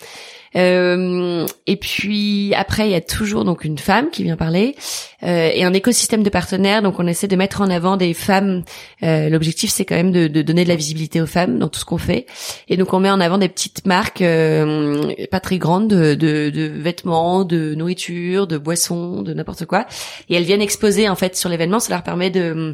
[0.57, 4.77] Euh, et puis après, il y a toujours donc une femme qui vient parler
[5.23, 6.83] euh, et un écosystème de partenaires.
[6.83, 8.63] Donc on essaie de mettre en avant des femmes.
[9.03, 11.81] Euh, L'objectif, c'est quand même de, de, donner de la visibilité aux femmes dans tout
[11.81, 12.27] ce qu'on fait.
[12.69, 16.51] Et donc on met en avant des petites marques euh, pas très grandes de, de,
[16.51, 19.87] de, vêtements, de nourriture, de boissons, de n'importe quoi.
[20.29, 21.81] Et elles viennent exposer en fait sur l'événement.
[21.81, 22.73] Ça leur permet de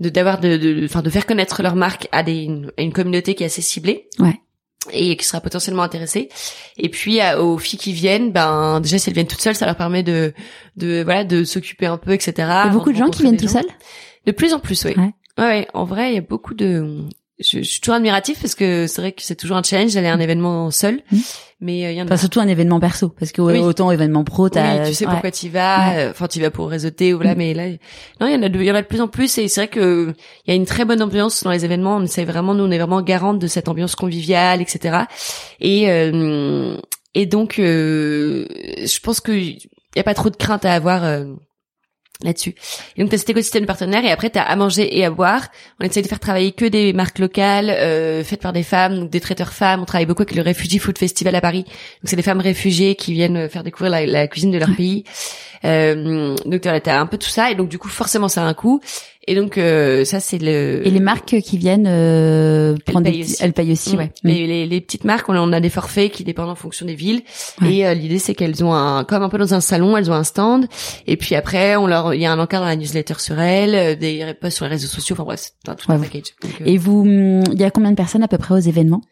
[0.00, 3.44] d'avoir de de, de, de faire connaître leur marque à des à une communauté qui
[3.44, 4.08] est assez ciblée.
[4.18, 4.40] Ouais
[4.90, 6.28] et qui sera potentiellement intéressée.
[6.76, 9.76] Et puis aux filles qui viennent, ben déjà si elles viennent toutes seules, ça leur
[9.76, 10.32] permet de
[10.76, 12.32] de voilà de s'occuper un peu, etc.
[12.38, 13.64] Il y a beaucoup de gens qui viennent tout seuls.
[14.26, 14.94] De plus en plus, oui.
[14.96, 15.12] Ouais.
[15.38, 15.68] ouais.
[15.74, 17.04] En vrai, il y a beaucoup de
[17.38, 20.14] je, suis toujours admiratif parce que c'est vrai que c'est toujours un challenge d'aller à
[20.14, 20.22] un mm.
[20.22, 21.00] événement seul.
[21.10, 21.18] Mm.
[21.60, 24.48] Mais euh, y en a enfin, surtout un événement perso parce que autant événement pro
[24.48, 27.38] t'as tu sais pourquoi tu vas euh, enfin tu vas pour réseauter ou voilà mm.
[27.38, 27.68] mais là
[28.20, 29.46] non il y en a de, il y en a de plus en plus et
[29.46, 30.12] c'est vrai que
[30.44, 32.70] il y a une très bonne ambiance dans les événements on essaie vraiment nous on
[32.72, 35.04] est vraiment garante de cette ambiance conviviale etc
[35.60, 36.76] et euh,
[37.14, 39.60] et donc je pense que y
[39.96, 41.04] a pas trop de crainte à avoir
[42.22, 42.54] là-dessus.
[42.96, 45.48] Et donc t'as cet écosystème de partenaires et après t'as à manger et à boire.
[45.80, 49.10] On essaie de faire travailler que des marques locales euh, faites par des femmes, donc
[49.10, 49.82] des traiteurs femmes.
[49.82, 51.64] On travaille beaucoup avec le Refugee Food Festival à Paris.
[51.64, 55.04] Donc c'est des femmes réfugiées qui viennent faire découvrir la, la cuisine de leur pays.
[55.64, 58.54] Euh, donc t'as un peu tout ça et donc du coup forcément ça a un
[58.54, 58.80] coût.
[59.28, 63.22] Et donc euh, ça c'est le et les marques qui viennent euh, prendre elles, payent
[63.22, 63.36] aussi.
[63.40, 64.10] elles payent aussi, ouais.
[64.24, 66.86] Mais les, les, petites marques, on a, on a des forfaits qui dépendent en fonction
[66.86, 67.22] des villes.
[67.64, 70.14] Et euh, l'idée c'est qu'elles ont un comme un peu dans un salon, elles ont
[70.14, 70.66] un stand.
[71.06, 73.74] Et puis après, on leur il y a un encart dans la newsletter sur elles,
[73.76, 75.14] euh, des posts sur les réseaux sociaux.
[75.14, 76.34] Enfin bref, c'est un tout un package.
[76.44, 79.02] Euh, et vous, il y a combien de personnes à peu près aux événements?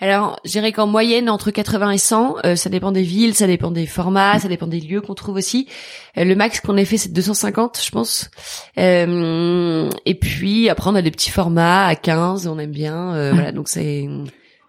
[0.00, 3.46] Alors, je dirais qu'en moyenne, entre 80 et 100, euh, ça dépend des villes, ça
[3.46, 5.68] dépend des formats, ça dépend des lieux qu'on trouve aussi.
[6.18, 8.30] Euh, le max qu'on ait fait, c'est 250, je pense.
[8.78, 13.32] Euh, et puis, après, on a des petits formats à 15, on aime bien.
[13.32, 14.06] Voilà, donc c'est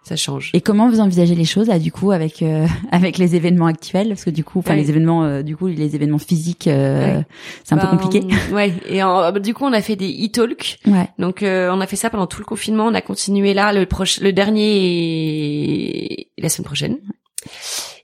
[0.08, 0.50] ça change.
[0.54, 4.08] Et comment vous envisagez les choses là du coup avec euh, avec les événements actuels?
[4.08, 7.20] Parce que du coup enfin les événements euh, du coup les événements physiques euh,
[7.64, 8.26] c'est un peu ben, compliqué.
[8.52, 10.78] ouais et en, du coup on a fait des e-talks.
[10.86, 11.08] Ouais.
[11.18, 14.20] Donc on a fait ça pendant tout le confinement, on a continué là le proche
[14.20, 16.98] le dernier la semaine prochaine.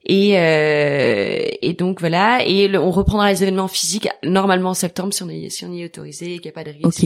[0.05, 0.31] Et
[1.61, 5.49] et donc voilà et on reprendra les événements physiques normalement en septembre si on est
[5.49, 7.05] si on y est autorisé qu'il n'y a pas de risque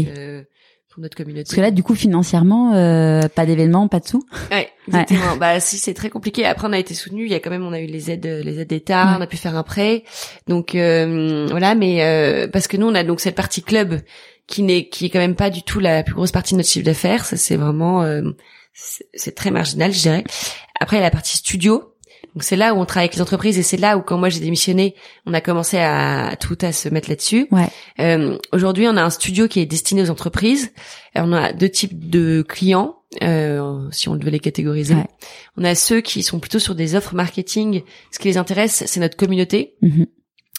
[0.99, 1.45] pour notre communauté.
[1.45, 4.25] Parce que là, du coup, financièrement, euh, pas d'événements, pas de sous.
[4.51, 5.37] Ouais, exactement.
[5.39, 6.45] Bah si, c'est très compliqué.
[6.45, 7.25] Après, on a été soutenu.
[7.25, 9.15] Il y a quand même, on a eu les aides, les aides d'État.
[9.17, 10.03] On a pu faire un prêt.
[10.47, 14.01] Donc euh, voilà, mais euh, parce que nous, on a donc cette partie club
[14.47, 16.69] qui n'est qui est quand même pas du tout la plus grosse partie de notre
[16.69, 17.23] chiffre d'affaires.
[17.25, 18.21] Ça, c'est vraiment euh,
[18.73, 20.23] c'est très marginal, je dirais.
[20.79, 21.88] Après, il y a la partie studio
[22.35, 24.29] donc c'est là où on travaille avec les entreprises et c'est là où quand moi
[24.29, 27.47] j'ai démissionné, on a commencé à, tout à se mettre là-dessus.
[27.51, 27.67] Ouais.
[27.99, 30.71] Euh, Aujourd'hui, on a un studio qui est destiné aux entreprises.
[31.15, 34.95] on a deux types de clients, euh, si on devait les catégoriser.
[35.57, 37.81] On a ceux qui sont plutôt sur des offres marketing.
[38.11, 39.75] Ce qui les intéresse, c'est notre communauté.
[39.81, 40.05] Mm-hmm.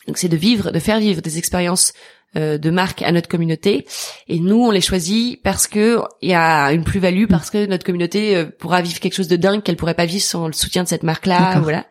[0.08, 1.96] Donc c'est de vivre, de faire vivre des expériences euh,
[2.34, 3.86] de marque à notre communauté.
[4.28, 7.84] Et nous, on les choisit parce que il y a une plus-value, parce que notre
[7.84, 10.82] communauté euh, pourra vivre quelque chose de dingue qu'elle pourrait pas vivre sans le soutien
[10.82, 11.60] de cette marque-là.
[11.60, 11.86] Voilà.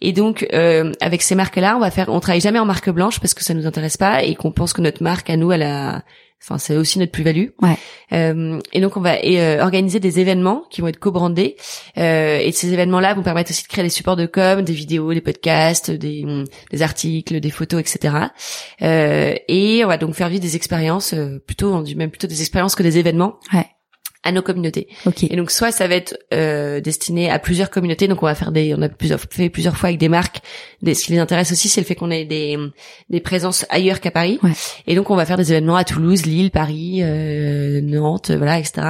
[0.00, 3.20] Et donc, euh, avec ces marques-là, on va faire, on travaille jamais en marque blanche
[3.20, 5.62] parce que ça nous intéresse pas et qu'on pense que notre marque à nous, elle
[5.62, 6.02] a,
[6.42, 7.48] Enfin, c'est aussi notre plus-value.
[7.60, 7.76] Ouais.
[8.12, 11.56] Euh, et donc, on va euh, organiser des événements qui vont être co-brandés.
[11.98, 15.12] Euh, et ces événements-là vont permettre aussi de créer des supports de com, des vidéos,
[15.12, 16.24] des podcasts, des,
[16.70, 18.14] des articles, des photos, etc.
[18.80, 22.26] Euh, et on va donc faire vivre des expériences, euh, plutôt, on dit même plutôt
[22.26, 23.38] des expériences que des événements.
[23.52, 23.66] Ouais
[24.22, 24.88] à nos communautés.
[25.06, 25.28] Okay.
[25.30, 28.52] Et donc soit ça va être euh, destiné à plusieurs communautés, donc on va faire
[28.52, 30.40] des, on a plusieurs, fait plusieurs fois avec des marques.
[30.82, 32.58] Des, ce qui les intéresse aussi, c'est le fait qu'on ait des,
[33.08, 34.38] des présences ailleurs qu'à Paris.
[34.42, 34.52] Ouais.
[34.86, 38.82] Et donc on va faire des événements à Toulouse, Lille, Paris, euh, Nantes, voilà, etc.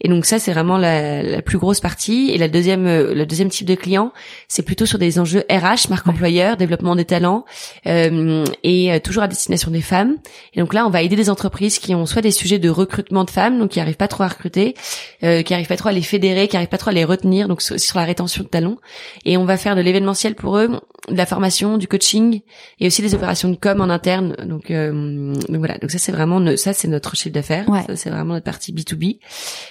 [0.00, 2.30] Et donc ça, c'est vraiment la, la, plus grosse partie.
[2.30, 4.12] Et la deuxième, euh, le deuxième type de client,
[4.46, 7.44] c'est plutôt sur des enjeux RH, marque employeur, développement des talents,
[7.86, 10.16] euh, et euh, toujours à destination des femmes.
[10.54, 13.24] Et donc là, on va aider des entreprises qui ont soit des sujets de recrutement
[13.24, 14.74] de femmes, donc qui arrivent pas trop à recruter,
[15.24, 17.48] euh, qui arrivent pas trop à les fédérer, qui arrivent pas trop à les retenir,
[17.48, 18.76] donc sur, la rétention de talents.
[19.24, 22.40] Et on va faire de l'événementiel pour eux, de la formation, du coaching,
[22.80, 24.36] et aussi des opérations de com en interne.
[24.44, 25.78] Donc, euh, donc voilà.
[25.78, 27.68] Donc ça, c'est vraiment, ça, c'est notre chiffre d'affaires.
[27.68, 27.82] Ouais.
[27.86, 29.04] Ça, c'est vraiment notre partie B 2 B.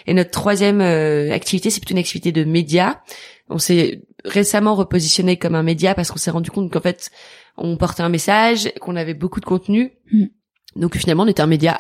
[0.05, 3.01] Et notre troisième euh, activité, c'est plutôt une activité de média.
[3.49, 7.11] On s'est récemment repositionné comme un média parce qu'on s'est rendu compte qu'en fait,
[7.55, 9.93] on portait un message, qu'on avait beaucoup de contenu.
[10.11, 10.26] Mm.
[10.76, 11.78] Donc finalement, on était un média.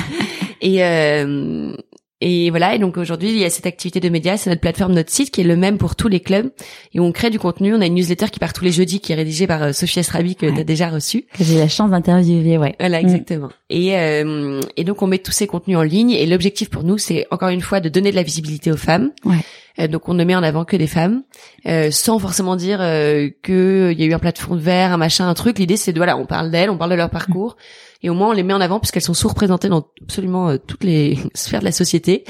[0.60, 1.76] et euh,
[2.20, 4.92] et voilà, et donc aujourd'hui, il y a cette activité de médias, c'est notre plateforme,
[4.92, 6.50] notre site qui est le même pour tous les clubs.
[6.92, 9.12] Et on crée du contenu, on a une newsletter qui part tous les jeudis, qui
[9.12, 11.24] est rédigée par euh, Sophie Estrabi, que tu as déjà reçue.
[11.32, 12.76] Que j'ai la chance d'interviewer, ouais.
[12.78, 13.48] Voilà, exactement.
[13.70, 16.98] Et, euh, et donc on met tous ces contenus en ligne, et l'objectif pour nous,
[16.98, 19.12] c'est encore une fois de donner de la visibilité aux femmes.
[19.24, 19.38] Ouais.
[19.80, 21.22] Euh, donc on ne met en avant que des femmes,
[21.66, 25.28] euh, sans forcément dire euh, qu'il y a eu un plateforme de verre, un machin,
[25.28, 25.58] un truc.
[25.58, 27.56] L'idée c'est de voilà, on parle d'elles, on parle de leur parcours,
[28.02, 31.18] et au moins on les met en avant puisqu'elles sont sous-représentées dans absolument toutes les
[31.34, 32.24] sphères de la société.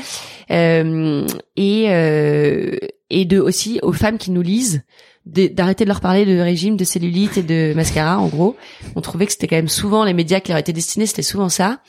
[0.50, 1.26] Euh,
[1.56, 2.76] et euh,
[3.08, 4.82] et de aussi aux femmes qui nous lisent
[5.26, 8.18] d'arrêter de leur parler de régime, de cellulite et de mascara.
[8.18, 8.56] En gros,
[8.96, 11.48] on trouvait que c'était quand même souvent les médias qui leur étaient destinés, c'était souvent
[11.48, 11.80] ça.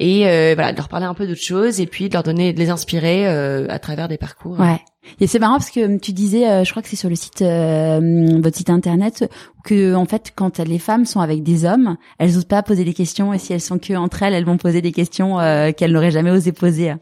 [0.00, 2.52] Et euh, voilà, de leur parler un peu d'autres choses et puis de leur donner,
[2.52, 4.58] de les inspirer à travers des parcours.
[4.58, 4.80] Ouais.
[5.20, 7.42] Et c'est marrant parce que tu disais, euh, je crois que c'est sur le site,
[7.42, 9.30] euh, votre site internet,
[9.64, 12.94] que en fait, quand les femmes sont avec des hommes, elles osent pas poser des
[12.94, 15.92] questions et si elles sont que entre elles, elles vont poser des questions euh, qu'elles
[15.92, 16.94] n'auraient jamais osé poser.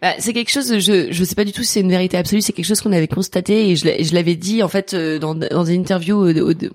[0.00, 2.40] Bah, c'est quelque chose, je je sais pas du tout si c'est une vérité absolue,
[2.40, 5.80] c'est quelque chose qu'on avait constaté et je l'avais dit en fait dans dans une
[5.80, 6.70] interview, je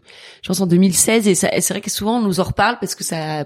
[0.47, 3.03] pense en 2016 et, et c'est vrai que souvent on nous en reparle parce que
[3.03, 3.43] ça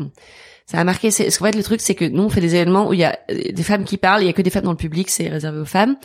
[0.71, 1.11] ça a marqué.
[1.11, 3.03] C'est, qu'en fait, le truc, c'est que nous, on fait des événements où il y
[3.03, 5.27] a des femmes qui parlent, il y a que des femmes dans le public, c'est
[5.27, 5.97] réservé aux femmes.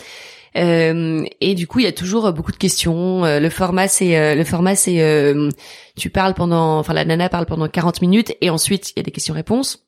[0.56, 3.24] Euh, et du coup, il y a toujours beaucoup de questions.
[3.24, 5.50] Euh, le format, c'est euh, le format, c'est euh,
[5.96, 9.02] tu parles pendant, enfin la nana parle pendant 40 minutes et ensuite il y a
[9.02, 9.85] des questions-réponses.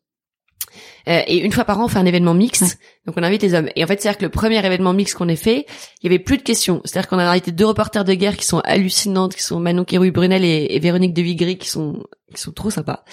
[1.08, 2.78] Euh, et une fois par an, on fait un événement mixte.
[3.06, 3.68] Donc on invite les hommes.
[3.76, 5.66] Et en fait, c'est-à-dire que le premier événement mixte qu'on ait fait,
[6.02, 6.82] il y avait plus de questions.
[6.84, 10.10] C'est-à-dire qu'on a invité deux reporters de guerre qui sont hallucinantes, qui sont Manon Kérouille
[10.10, 12.04] Brunel et, et, Véronique de Vigry, qui sont
[12.34, 13.04] qui sont trop sympas.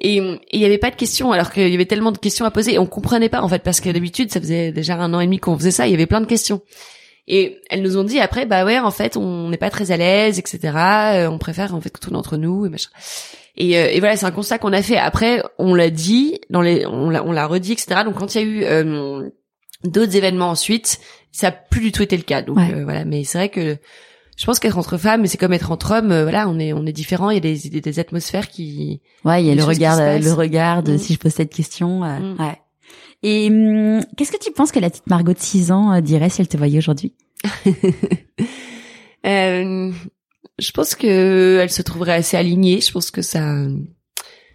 [0.00, 2.50] Et il y avait pas de questions, alors qu'il y avait tellement de questions à
[2.50, 5.20] poser et on comprenait pas en fait parce que d'habitude, ça faisait déjà un an
[5.20, 5.86] et demi qu'on faisait ça.
[5.86, 6.60] Il y avait plein de questions.
[7.26, 9.96] Et elles nous ont dit après, bah ouais, en fait, on n'est pas très à
[9.96, 10.58] l'aise, etc.
[11.14, 12.90] Euh, on préfère en fait que tout entre nous et machin.
[13.56, 14.96] Et, euh, et voilà, c'est un constat qu'on a fait.
[14.96, 18.02] Après, on l'a dit, dans les, on l'a, on l'a redit, etc.
[18.04, 19.28] Donc quand il y a eu euh,
[19.84, 21.00] d'autres événements ensuite,
[21.32, 22.42] ça a plus du tout été le cas.
[22.42, 22.72] Donc Ouais.
[22.74, 23.76] euh, voilà, mais c'est vrai que
[24.36, 26.12] je pense qu'être entre femmes, c'est comme être entre hommes.
[26.12, 27.28] euh, voilà, on est, on est différents.
[27.30, 29.02] Il y a des, des, des atmosphères qui.
[29.24, 30.98] Ouais, il y a le regard, euh, le regard de Mm.
[30.98, 32.04] si je pose cette question.
[32.04, 32.36] euh, Mm.
[32.40, 32.58] Ouais.
[33.22, 36.40] Et hum, qu'est-ce que tu penses que la petite Margot de 6 ans dirait si
[36.40, 37.14] elle te voyait aujourd'hui?
[39.26, 39.92] Euh,
[40.60, 42.80] je pense que elle se trouverait assez alignée.
[42.80, 43.66] Je pense que ça.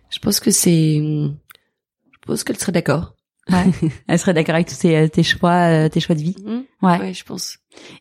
[0.10, 0.98] Je pense que c'est.
[0.98, 3.16] Je pense qu'elle serait d'accord.
[3.50, 3.66] Ouais.
[4.08, 6.36] elle serait d'accord avec tous tes, euh, tes choix, euh, tes choix de vie.
[6.44, 6.64] Mhm.
[6.82, 7.00] Ouais.
[7.00, 7.58] Ouais, je pense.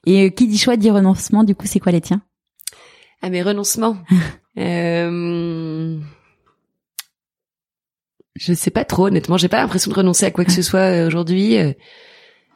[0.06, 1.44] Et euh, qui dit choix dit renoncement.
[1.44, 2.22] Du coup, c'est quoi les tiens?
[3.22, 3.96] Ah mes renoncements.
[4.58, 5.98] euh...
[8.36, 9.36] je sais pas trop honnêtement.
[9.36, 11.58] J'ai pas l'impression de renoncer à quoi que ce soit euh, aujourd'hui.
[11.58, 11.72] Euh,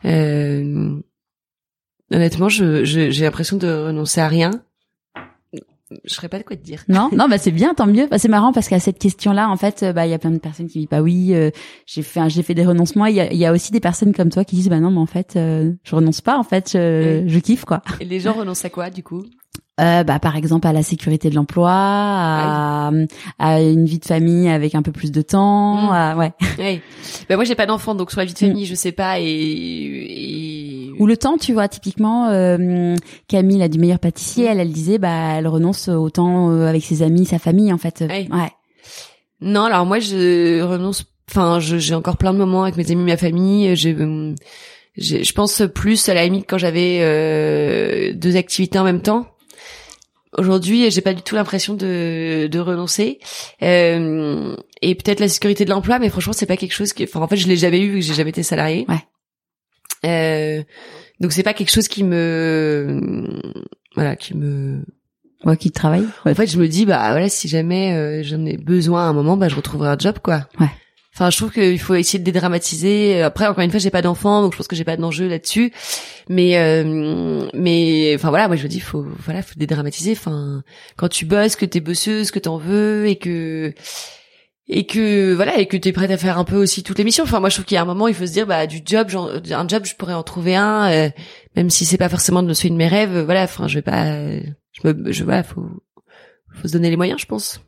[0.05, 1.01] euh,
[2.13, 4.51] honnêtement, je j'ai l'impression de renoncer à rien
[6.05, 6.84] je saurais pas de quoi te dire.
[6.89, 8.07] Non, non, bah c'est bien, tant mieux.
[8.07, 10.39] Bah, c'est marrant parce qu'à cette question-là, en fait, bah il y a plein de
[10.39, 11.51] personnes qui disent bah oui, euh,
[11.86, 13.07] j'ai fait, j'ai fait des renoncements.
[13.07, 14.99] Il y a, y a, aussi des personnes comme toi qui disent bah non, mais
[14.99, 16.39] en fait, euh, je renonce pas.
[16.39, 17.82] En fait, je, je kiffe quoi.
[18.01, 19.24] Et les gens renoncent à quoi du coup?
[19.81, 22.91] Euh, bah, par exemple à la sécurité de l'emploi, à,
[23.39, 25.93] à, une vie de famille avec un peu plus de temps, mmh.
[25.93, 26.33] à, ouais.
[26.59, 26.83] ouais.
[27.29, 28.66] Bah, moi j'ai pas d'enfant donc sur la vie de famille mmh.
[28.66, 30.93] je sais pas et, et...
[30.99, 32.95] ou le temps tu vois typiquement euh,
[33.29, 36.85] Camille a du meilleur pâtissier elle elle disait bah elle renonce au temps euh, avec
[36.85, 38.29] ses amis sa famille en fait ouais.
[39.41, 43.16] Non alors moi je renonce enfin j'ai encore plein de moments avec mes amis ma
[43.16, 43.95] famille j'ai
[44.97, 49.26] je pense plus à la limite quand j'avais euh, deux activités en même temps
[50.39, 53.18] Aujourd'hui, j'ai pas du tout l'impression de, de renoncer.
[53.62, 57.05] Euh, et peut-être la sécurité de l'emploi, mais franchement, c'est pas quelque chose qui.
[57.05, 58.86] Enfin, en fait, je l'ai jamais eu vu que j'ai jamais été salarié.
[58.89, 59.03] Ouais.
[60.07, 60.62] Euh,
[61.20, 63.41] donc c'est pas quelque chose qui me,
[63.95, 64.84] voilà, qui me.
[65.45, 66.07] Ouais, qui travaille.
[66.24, 69.12] En fait, je me dis, bah voilà, si jamais euh, j'en ai besoin à un
[69.12, 70.47] moment, bah je retrouverai un job, quoi.
[70.59, 70.70] Ouais.
[71.19, 73.23] Enfin, je trouve qu'il faut essayer de dédramatiser.
[73.23, 75.73] Après, encore une fois, j'ai pas d'enfant, donc je pense que j'ai pas d'enjeu là-dessus.
[76.29, 80.12] Mais, euh, mais, enfin voilà, moi je me dis, faut, voilà, faut dédramatiser.
[80.12, 80.62] Enfin,
[80.97, 83.75] quand tu bosses, que t'es bosseuse, que t'en veux, et que
[84.69, 87.25] et que voilà et que t'es prête à faire un peu aussi toutes les missions
[87.25, 88.83] enfin moi je trouve qu'il y a un moment il faut se dire bah du
[88.85, 91.09] job genre, un job je pourrais en trouver un euh,
[91.57, 94.12] même si c'est pas forcément de celui de mes rêves voilà enfin je vais pas
[94.12, 95.64] je me je voilà faut
[96.53, 97.62] faut se donner les moyens je pense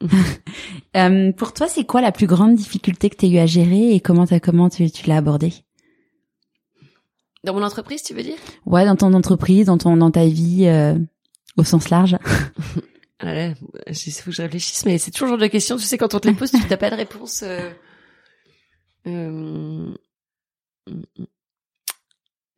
[0.96, 3.94] euh, pour toi, c'est quoi la plus grande difficulté que tu as eu à gérer
[3.94, 5.52] et comment, as, comment tu, tu l'as abordée?
[7.44, 8.36] Dans mon entreprise, tu veux dire?
[8.66, 10.98] Ouais, dans ton entreprise, dans, ton, dans ta vie euh,
[11.56, 12.16] au sens large.
[13.20, 13.54] ah là,
[13.86, 16.14] il faut que je réfléchisse, mais c'est toujours le genre de question, tu sais, quand
[16.14, 17.42] on te les pose, tu n'as pas de réponse.
[17.44, 17.70] Euh...
[19.06, 19.94] Euh...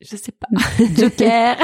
[0.00, 0.48] Je sais pas.
[0.96, 1.56] Joker.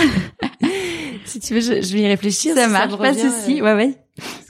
[1.26, 2.54] si tu veux, je, je vais y réfléchir.
[2.54, 3.60] Ça marche, pas de souci.
[3.60, 3.64] Euh.
[3.64, 3.94] Ouais, ouais.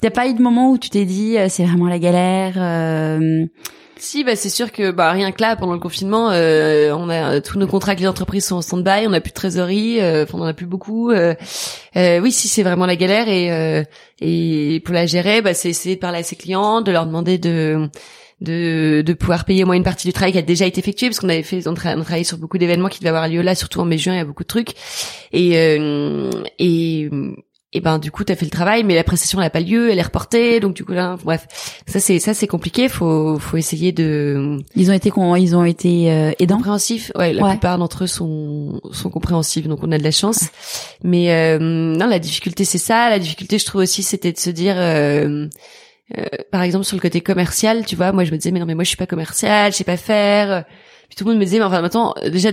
[0.01, 3.47] T'as pas eu de moment où tu t'es dit euh, c'est vraiment la galère euh...
[3.99, 7.41] Si, bah c'est sûr que bah rien que là pendant le confinement, euh, on a
[7.41, 10.25] tous nos contrats avec les entreprises sont en stand-by, on a plus de trésorerie, euh,
[10.25, 11.11] enfin on en a plus beaucoup.
[11.13, 11.35] Euh,
[11.95, 13.87] oui, si c'est vraiment la galère et
[14.21, 17.39] et pour la gérer, bah c'est essayer de parler à ses clients, de leur demander
[17.39, 17.89] de
[18.41, 21.09] de, de pouvoir payer au moins une partie du travail qui a déjà été effectué
[21.09, 23.81] parce qu'on avait fait on, travaillait sur beaucoup d'événements qui devaient avoir lieu là surtout
[23.81, 24.75] en mai juin il y a beaucoup de trucs.
[25.33, 25.55] Et
[26.59, 27.11] et
[27.73, 29.99] et ben du coup t'as fait le travail mais la prestation n'a pas lieu elle
[29.99, 31.47] est reportée donc du coup là bref.
[31.87, 32.89] Ça c'est ça c'est compliqué.
[32.89, 36.57] Faut faut essayer de ils ont été ils ont été euh, aidants?
[36.57, 37.13] Compréhensifs.
[37.17, 40.49] Ouais la plupart d'entre eux sont sont compréhensifs donc on a de la chance.
[41.03, 43.11] Mais euh, non la difficulté c'est ça.
[43.11, 45.49] La difficulté je trouve aussi c'était de se dire euh, euh,
[46.53, 48.75] par exemple sur le côté commercial tu vois moi je me disais mais non mais
[48.75, 50.65] moi je suis pas commercial je sais pas faire.
[51.09, 52.51] Puis tout le monde me disait mais enfin maintenant déjà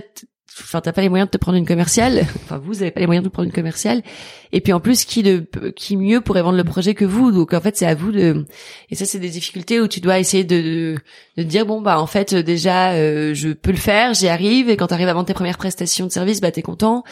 [0.62, 2.26] enfin t'as pas les moyens de te prendre une commerciale.
[2.44, 4.04] Enfin vous avez pas les moyens de prendre une commerciale.
[4.52, 5.46] Et puis en plus qui de
[5.76, 7.32] qui mieux pourrait vendre le projet que vous?
[7.32, 8.46] Donc en fait c'est à vous de
[8.90, 10.96] et ça c'est des difficultés où tu dois essayer de
[11.38, 14.78] de, dire bon bah en fait déjà euh, je peux le faire j'y arrive et
[14.78, 17.04] quand t'arrives à vendre tes premières prestations de service bah t'es content.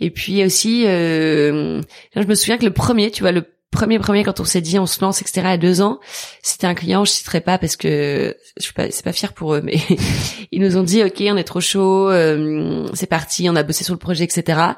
[0.00, 1.80] Et puis aussi euh,
[2.14, 4.78] je me souviens que le premier tu vois le premier premier quand on s'est dit
[4.78, 5.98] on se lance etc à deux ans
[6.42, 9.54] c'était un client je citerai pas parce que je suis pas c'est pas fier pour
[9.54, 9.78] eux mais
[10.52, 13.82] ils nous ont dit ok on est trop chaud euh, c'est parti on a bossé
[13.82, 14.74] sur le projet etc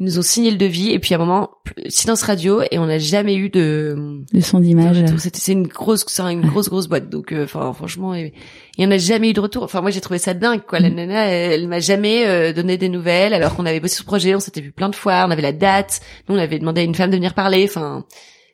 [0.00, 1.50] ils nous ont signé le devis et puis à un moment
[1.88, 6.04] silence radio et on n'a jamais eu de de son d'image c'était c'est une grosse
[6.06, 7.08] c'est une grosse grosse boîte.
[7.08, 8.32] Donc euh, enfin franchement il
[8.78, 9.64] y en a jamais eu de retour.
[9.64, 10.78] Enfin moi j'ai trouvé ça dingue quoi.
[10.78, 10.94] La mm.
[10.94, 14.34] nana elle, m'a jamais euh, donné des nouvelles alors qu'on avait bossé sur le projet
[14.36, 16.00] on s'était vu plein de fois on avait la date.
[16.28, 17.66] Nous on avait demandé à une femme de venir parler.
[17.68, 18.04] Enfin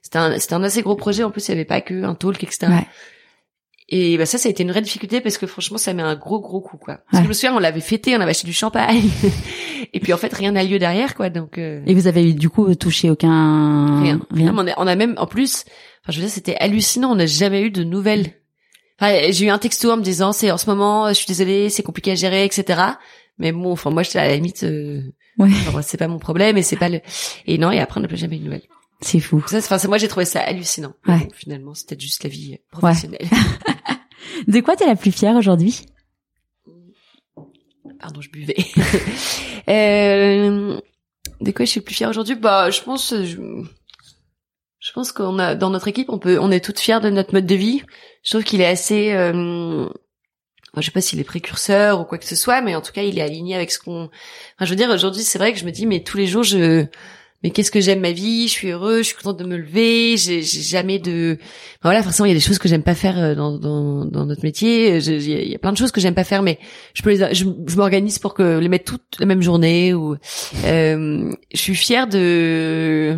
[0.04, 1.24] c'était un, c'était un assez gros projet.
[1.24, 2.66] En plus, il y avait pas que un talk, etc.
[3.88, 6.14] Et bah ça, ça a été une vraie difficulté parce que franchement, ça met un
[6.14, 6.98] gros gros coup, quoi.
[7.10, 9.08] Parce que je me souviens, on l'avait fêté, on avait acheté du champagne,
[9.94, 11.30] et puis en fait, rien n'a lieu derrière, quoi.
[11.30, 11.56] Donc.
[11.56, 14.20] Euh, et vous avez du coup touché aucun rien.
[14.30, 14.54] rien.
[14.54, 15.64] on, a, on a même, en plus,
[16.02, 17.12] enfin, je veux dire, c'était hallucinant.
[17.12, 18.26] On n'a jamais eu de nouvelles.
[19.00, 21.70] Enfin, j'ai eu un texto en me disant, c'est en ce moment, je suis désolée,
[21.70, 22.82] c'est compliqué à gérer, etc.
[23.38, 24.64] Mais bon, enfin, moi, j'étais à la limite.
[24.64, 25.00] Euh,
[25.38, 25.48] ouais.
[25.82, 27.00] c'est pas mon problème, et c'est pas le.
[27.46, 28.68] Et non, et après, on n'a plus jamais eu de nouvelles.
[29.04, 29.44] C'est fou.
[29.46, 30.94] Ça, enfin, moi, j'ai trouvé ça hallucinant.
[31.06, 31.28] Ouais.
[31.34, 33.28] finalement, c'était juste la vie professionnelle.
[34.48, 35.84] de quoi t'es la plus fière aujourd'hui?
[38.00, 38.56] Pardon, je buvais.
[39.68, 40.80] euh,
[41.42, 42.34] de quoi je suis le plus fière aujourd'hui?
[42.34, 43.36] Bah, je pense, je,
[44.78, 47.34] je pense qu'on a dans notre équipe, on peut, on est toutes fières de notre
[47.34, 47.82] mode de vie.
[48.22, 49.12] Je trouve qu'il est assez.
[49.12, 49.86] Euh,
[50.76, 53.02] je sais pas s'il est précurseur ou quoi que ce soit, mais en tout cas,
[53.02, 54.04] il est aligné avec ce qu'on.
[54.04, 56.42] Enfin, je veux dire, aujourd'hui, c'est vrai que je me dis, mais tous les jours,
[56.42, 56.86] je
[57.44, 60.16] mais qu'est-ce que j'aime ma vie, je suis heureux, je suis contente de me lever,
[60.16, 63.16] j'ai jamais de Enfin, voilà, forcément il y a des choses que j'aime pas faire
[63.18, 65.76] euh, dans dans, dans notre métier, Je- il y, a- il y a plein de
[65.76, 66.58] choses que j'aime pas faire mais
[66.94, 70.16] je peux les je, je m'organise pour que les mettre toutes la même journée ou
[70.64, 73.16] euh, je suis fière de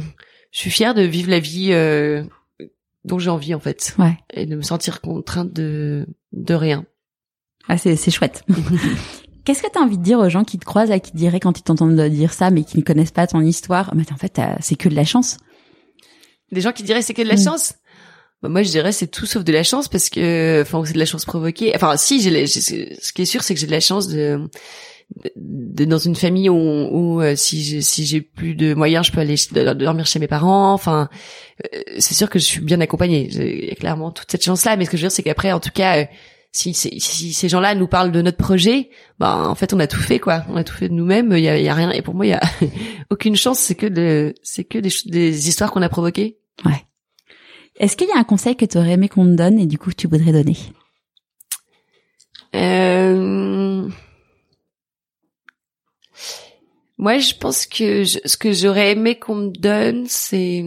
[0.50, 2.22] je suis fière de vivre la vie euh,
[3.04, 4.16] dont j'ai envie en fait Ouais.
[4.34, 6.84] et de me sentir contrainte de de rien.
[7.68, 8.44] Ah, c'est, c'est chouette.
[9.46, 11.16] Qu'est-ce que tu as envie de dire aux gens qui te croisent, à qui te
[11.16, 13.94] diraient quand ils t'entendent dire ça, mais qui ne connaissent pas ton histoire?
[13.94, 15.38] Mais en fait, c'est que de la chance.
[16.52, 17.44] Des gens qui diraient c'est que de la Mm.
[17.44, 17.74] chance?
[18.42, 20.98] Bah, moi, je dirais c'est tout sauf de la chance parce que, enfin, c'est de
[20.98, 21.72] la chance provoquée.
[21.74, 24.40] Enfin, si, j'ai, ce qui est sûr, c'est que j'ai de la chance de,
[25.22, 29.06] de, de- dans une famille où, où euh, si j'ai, si j'ai plus de moyens,
[29.06, 29.36] je peux aller
[29.76, 30.72] dormir chez mes parents.
[30.74, 31.08] Enfin,
[31.72, 33.28] euh, c'est sûr que je suis bien accompagnée.
[33.30, 34.76] J'ai clairement toute cette chance-là.
[34.76, 36.04] Mais ce que je veux dire, c'est qu'après, en tout cas, euh,
[36.56, 40.18] si, ces gens-là nous parlent de notre projet, bah, en fait, on a tout fait,
[40.18, 40.44] quoi.
[40.48, 41.32] On a tout fait de nous-mêmes.
[41.36, 41.90] Il y a, il y a rien.
[41.90, 42.40] Et pour moi, il y a
[43.10, 43.58] aucune chance.
[43.58, 46.38] C'est que de, c'est que des, histoires qu'on a provoquées.
[47.78, 49.76] Est-ce qu'il y a un conseil que tu aurais aimé qu'on te donne et du
[49.78, 50.56] coup que tu voudrais donner?
[52.54, 53.88] Euh...
[56.98, 60.64] Moi, je pense que je- ce que j'aurais aimé qu'on me donne, c'est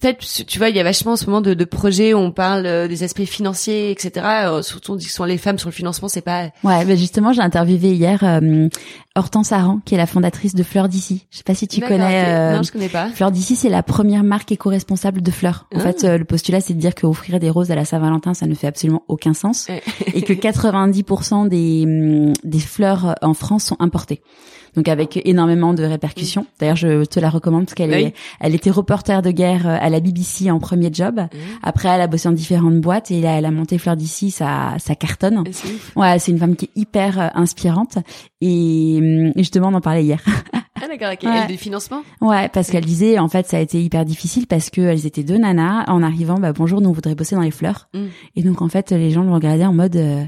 [0.00, 2.30] peut-être, tu vois, il y a vachement en ce moment de, de projets où on
[2.32, 4.26] parle euh, des aspects financiers, etc.
[4.46, 6.44] Euh, surtout, on dit que ce sont les femmes sur le financement, c'est pas.
[6.62, 8.68] Ouais, bah justement, j'ai interviewé hier euh,
[9.16, 11.26] Hortense Aran, qui est la fondatrice de Fleurs d'ici.
[11.30, 12.24] Je sais pas si tu connais.
[12.26, 13.08] euh, Non, je connais pas.
[13.10, 15.66] Fleurs d'ici, c'est la première marque éco-responsable de fleurs.
[15.74, 15.82] En Ah.
[15.82, 18.54] fait, euh, le postulat, c'est de dire qu'offrir des roses à la Saint-Valentin, ça ne
[18.54, 19.68] fait absolument aucun sens.
[20.14, 20.32] Et que
[20.74, 24.22] 90% des, hum, des fleurs en France sont importées.
[24.76, 26.46] Donc avec énormément de répercussions.
[26.58, 28.02] D'ailleurs, je te la recommande parce qu'elle Oui.
[28.06, 31.16] est, elle était reporter de guerre euh, à la BBC en premier job.
[31.20, 31.36] Mmh.
[31.62, 34.74] Après, elle a bossé dans différentes boîtes et là, elle a monté Fleurs d'ici, ça,
[34.78, 35.44] ça cartonne.
[35.96, 37.98] Ouais, c'est une femme qui est hyper euh, inspirante
[38.40, 40.20] et, et justement, on en parlait hier.
[40.82, 41.22] Ah d'accord, ok.
[41.24, 41.44] Ouais.
[41.44, 42.02] Et des financements?
[42.20, 45.22] Ouais, parce qu'elle disait en fait ça a été hyper difficile parce que elles étaient
[45.22, 47.98] deux nanas en arrivant bah bonjour nous on voudrait bosser dans les fleurs Mm.
[48.36, 50.22] et donc en fait les gens le regardaient en mode euh,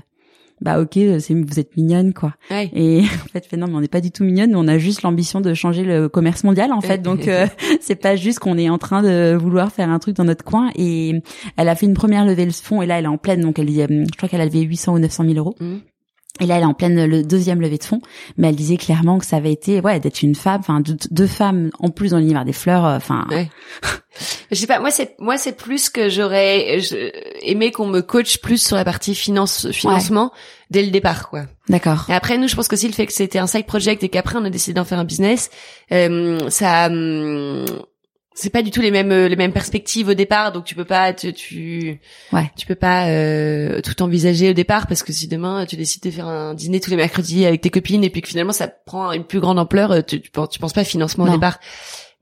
[0.61, 2.71] bah ok c'est vous êtes mignonne quoi Ouais.
[2.75, 5.03] et en fait fait non mais on n'est pas du tout mignonne on a juste
[5.03, 7.47] l'ambition de changer le commerce mondial en fait donc euh,
[7.81, 10.71] c'est pas juste qu'on est en train de vouloir faire un truc dans notre coin
[10.75, 11.21] et
[11.57, 13.59] elle a fait une première levée de fonds et là elle est en pleine donc
[13.59, 15.77] elle je crois qu'elle a levé 800 ou 900 000 euros Mm.
[16.41, 18.01] Et là, elle est en pleine le deuxième levée de fonds,
[18.37, 21.26] mais elle disait clairement que ça avait été, ouais, d'être une femme, enfin deux, deux
[21.26, 23.49] femmes en plus dans l'univers des fleurs, euh, enfin, Ouais.
[24.51, 26.78] Je sais pas, moi c'est moi c'est plus que j'aurais
[27.43, 30.32] aimé qu'on me coach plus sur la partie finance financement
[30.70, 31.43] dès le départ quoi.
[31.68, 32.07] d'accord.
[32.09, 34.37] Et après nous je pense qu'aussi le fait que c'était un side project et qu'après
[34.39, 35.51] on a décidé d'en faire un business,
[35.93, 37.66] euh, ça hum,
[38.39, 41.12] c'est pas du tout les mêmes les mêmes perspectives au départ donc tu peux pas
[41.14, 41.99] tu tu,
[42.32, 42.51] Ouais.
[42.57, 46.11] tu peux pas euh, tout envisager au départ parce que si demain tu décides de
[46.11, 49.11] faire un dîner tous les mercredis avec tes copines et puis que finalement ça prend
[49.12, 51.32] une plus grande ampleur euh, tu tu penses, tu penses pas financement Non.
[51.32, 51.59] au départ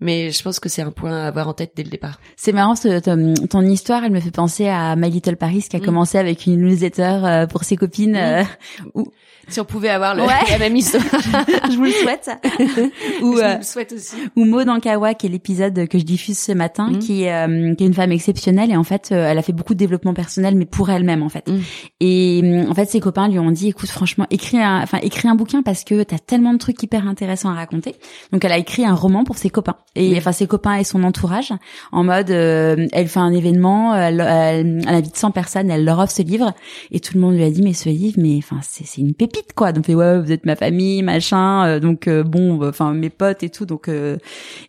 [0.01, 2.19] mais je pense que c'est un point à avoir en tête dès le départ.
[2.37, 5.77] C'est marrant, ce- ton, ton histoire, elle me fait penser à My Little Paris qui
[5.77, 5.85] a Mm.
[5.85, 8.13] commencé avec une newsletter euh, pour ses copines.
[8.13, 8.17] Mm.
[8.17, 9.03] euh,
[9.49, 10.29] Si on pouvait avoir le, Ouais.
[10.51, 11.03] la même histoire.
[11.71, 12.31] je vous le souhaite.
[13.23, 14.17] ou je euh, le souhaite aussi.
[14.37, 16.99] ou Maud Ankawa, qui est l'épisode que je diffuse ce matin, Mm.
[16.99, 19.53] qui est euh, qui est une femme exceptionnelle et en fait, euh, elle a fait
[19.53, 21.47] beaucoup de développement personnel, mais pour elle-même en fait.
[21.49, 21.61] Mm.
[22.01, 25.35] Et en fait, ses copains lui ont dit, écoute, franchement, écris un, enfin, écris un
[25.35, 27.95] bouquin parce que t'as tellement de trucs hyper intéressants à raconter.
[28.33, 30.19] Donc, elle a écrit un roman pour ses copains et Oui.
[30.19, 31.53] enfin ses copains et son entourage,
[31.93, 36.01] en mode, euh, elle fait un événement, elle, elle, elle invite 100 personnes, elle leur
[36.01, 36.53] offre ce livre
[36.91, 39.15] et tout le monde lui a dit, mais ce livre, mais enfin, c'est c'est une
[39.15, 39.73] pépite quoi.
[39.73, 41.65] Donc, fait, ouais, vous êtes ma famille, machin.
[41.67, 43.67] euh, donc euh, bon, bah, enfin mes potes et tout.
[43.67, 44.17] Donc euh,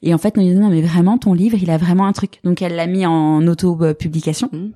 [0.04, 2.06] et en fait, on lui a dit, non mais vraiment, ton livre, il a vraiment
[2.06, 2.40] un truc.
[2.44, 4.50] Donc, elle l'a mis en auto-publication.
[4.52, 4.68] Mm.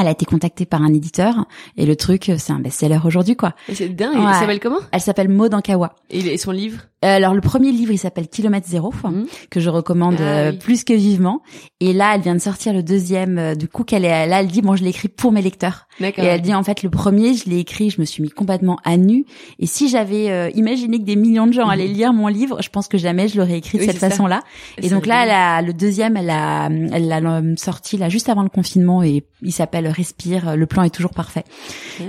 [0.00, 3.54] Elle a été contactée par un éditeur et le truc, c'est un best-seller aujourd'hui, quoi.
[3.72, 4.14] C'est dingue.
[4.14, 4.30] Ouais.
[4.32, 4.78] Il s'appelle comment?
[4.92, 5.96] Elle s'appelle Maud Ankawa.
[6.10, 6.82] et, son livre?
[7.00, 9.26] Alors le premier livre, il s'appelle Kilomètre Zéro, Mhm.
[9.50, 10.58] que je recommande Ah, euh, oui.
[10.58, 11.42] plus que vivement.
[11.78, 13.38] Et là, elle vient de sortir le deuxième.
[13.38, 15.86] euh, du coup, qu'elle est là, elle dit bon, je l'ai écrit pour mes lecteurs.
[16.00, 18.78] Et elle dit en fait le premier, je l'ai écrit, je me suis mis complètement
[18.84, 19.24] à nu.
[19.60, 22.68] Et si j'avais euh, imaginé que des millions de gens allaient lire mon livre, je
[22.68, 23.82] pense que jamais je l'aurais écrit de.
[23.84, 24.40] Oui, cette façon-là.
[24.82, 28.28] Et donc là, elle a, le deuxième, elle a, elle l'a euh, sorti là juste
[28.28, 30.56] avant le confinement et il s'appelle Respire.
[30.56, 31.44] Le plan est toujours parfait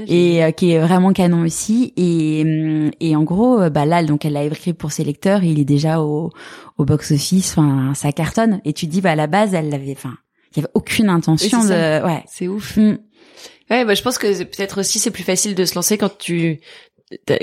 [0.07, 1.93] et euh, qui est vraiment canon aussi.
[1.97, 5.59] Et, hum, et en gros, bah là, donc elle l'a écrit pour ses lecteurs il
[5.59, 6.31] est déjà au,
[6.79, 7.51] au box office.
[7.57, 8.59] Enfin, ça cartonne.
[8.65, 10.15] Et tu te dis, bah à la base, elle l'avait, enfin,
[10.55, 12.23] il y avait aucune intention Oui, de, ouais.
[12.27, 12.77] c'est ouf.
[12.77, 12.97] Hum.
[13.69, 16.59] Ouais, bah, je pense que peut-être aussi c'est plus facile de se lancer quand tu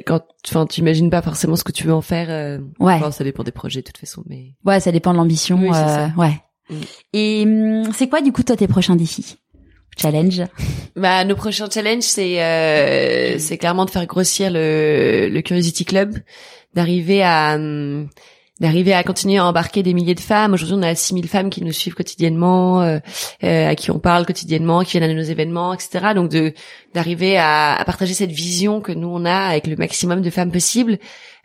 [0.07, 2.29] quand enfin tu imagines pas forcément ce que tu veux en faire.
[2.31, 2.95] euh, Ouais.
[2.95, 5.59] enfin, ça dépend des projets de toute façon, mais Ouais, ça dépend de l'ambition.
[5.61, 6.41] Oui, euh, ouais.
[6.71, 6.75] Mm.
[7.13, 9.37] Et hum, c'est quoi du coup toi tes prochains défis?
[9.97, 10.43] Challenge
[10.95, 16.19] Bah, nos prochains challenges, c'est euh, c'est clairement de faire grossir le, le Curiosity Club,
[16.75, 18.09] d'arriver à hum,
[18.61, 20.55] d'arriver à continuer à embarquer des milliers de femmes.
[20.55, 22.99] Aujourd'hui, on a 6000 femmes qui nous suivent quotidiennement, euh,
[23.45, 26.15] euh, à qui on parle quotidiennement, qui viennent à nos événements, etc.
[26.15, 26.55] Donc, de
[26.95, 30.51] d'arriver à, à partager cette vision que nous on a avec le maximum de femmes
[30.51, 30.99] possible.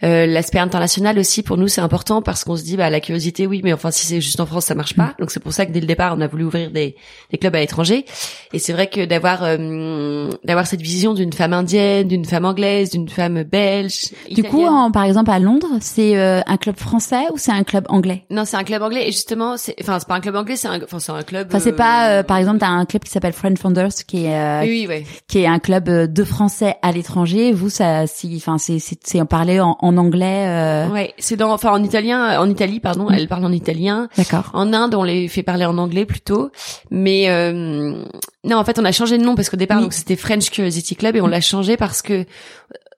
[0.04, 3.45] Euh, L'aspect international aussi pour nous c'est important parce qu'on se dit bah la curiosité
[3.47, 5.14] oui mais enfin si c'est juste en France ça marche pas.
[5.20, 6.95] Donc c'est pour ça que dès le départ on a voulu ouvrir des,
[7.32, 8.06] des clubs à l'étranger.
[8.54, 12.89] Et c'est vrai que d'avoir euh, d'avoir cette vision d'une femme indienne d'une femme anglaise
[12.89, 17.24] d'une femme belge Du coup, en- par exemple à Londres, c'est euh, un club français
[17.34, 18.24] ou c'est un club anglais?
[18.30, 19.08] Non c'est un club anglais.
[19.08, 21.47] Et justement c'est enfin c'est pas un club anglais c'est un enfin c'est un club
[21.49, 24.26] Enfin, c'est euh, pas, euh, par exemple, t'as un club qui s'appelle Friend Founders, qui
[24.26, 25.06] est euh, oui oui ouais.
[25.28, 27.52] qui est un club euh, de français à l'étranger.
[27.52, 30.46] Vous, ça, si, enfin, c'est c'est c'est en parler en, en anglais.
[30.48, 34.50] euh, ouais c'est dans enfin en italien en Italie pardon elle parle en italien D'accord.
[34.54, 36.52] En Inde, on les fait parler en anglais plutôt,
[36.89, 38.04] mais euh,
[38.44, 39.84] non, en fait, on a changé de nom parce qu'au départ, Oui.
[39.84, 42.26] donc c'était French Curiosity Club et on l'a changé parce que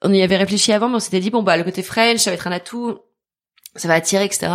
[0.02, 2.30] on y avait réfléchi avant, mais on s'était dit bon bah le côté French, ça
[2.30, 2.98] va être un atout,
[3.76, 4.52] ça va attirer, etc.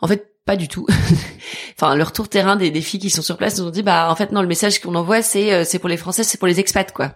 [0.00, 0.86] En fait, pas du tout.
[1.78, 4.08] enfin, le retour terrain des, des filles qui sont sur place nous ont dit bah
[4.10, 6.48] en fait non, le message qu'on envoie c'est euh, c'est pour les Français, c'est pour
[6.48, 7.12] les expats quoi.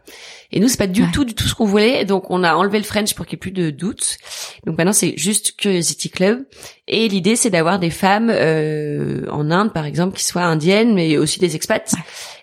[0.52, 1.08] Et nous c'est pas du Ouais.
[1.14, 3.38] tout du tout ce qu'on voulait, donc on a enlevé le French pour qu'il y
[3.38, 4.18] ait plus de doutes.
[4.66, 6.44] Donc maintenant c'est juste Curiosity Club.
[6.88, 11.16] Et l'idée, c'est d'avoir des femmes euh, en Inde, par exemple, qui soient indiennes, mais
[11.16, 11.94] aussi des expats.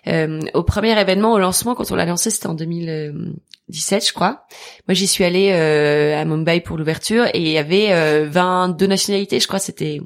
[0.08, 4.46] Euh, au premier événement, au lancement, quand on l'a lancé, c'était en 2017, je crois.
[4.88, 8.86] Moi, j'y suis allée euh, à Mumbai pour l'ouverture et il y avait euh, 22
[8.86, 9.58] nationalités, je crois.
[9.60, 10.00] C'était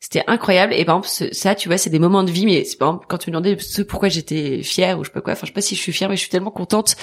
[0.00, 0.72] c'était incroyable.
[0.74, 2.46] Et par exemple, ça, tu vois, c'est des moments de vie.
[2.46, 5.12] Mais c'est par exemple, quand tu me demandais ce pourquoi j'étais fière ou je sais
[5.12, 5.32] pas quoi.
[5.32, 6.96] Enfin, je sais pas si je suis fière, mais je suis tellement contente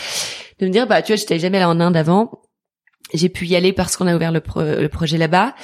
[0.60, 2.45] de me dire, bah, tu vois, j'étais jamais allée en Inde avant.
[3.16, 5.56] J'ai pu y aller parce qu'on a ouvert le, pro- le projet là-bas.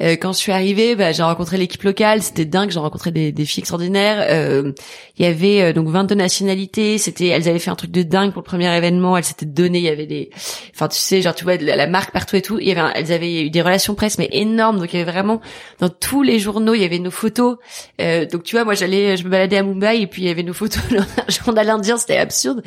[0.00, 2.22] Euh, quand je suis arrivée, bah, j'ai rencontré l'équipe locale.
[2.22, 2.70] C'était dingue.
[2.70, 4.24] J'ai rencontré des, des filles extraordinaires.
[4.30, 4.72] Euh,
[5.18, 6.98] Il y avait euh, donc 22 nationalités.
[6.98, 9.16] C'était, elles avaient fait un truc de dingue pour le premier événement.
[9.16, 9.78] Elles s'étaient données.
[9.78, 10.30] Il y avait des,
[10.74, 12.58] enfin tu sais, genre tu vois la marque partout et tout.
[12.58, 14.78] Il y avait, un- elles avaient eu des relations presse mais énormes.
[14.78, 15.40] Donc il y avait vraiment
[15.80, 17.56] dans tous les journaux, il y avait nos photos.
[18.00, 20.30] Euh, donc tu vois, moi j'allais, je me baladais à Mumbai et puis il y
[20.30, 21.96] avait nos photos dans un journal indien.
[21.96, 22.62] C'était absurde.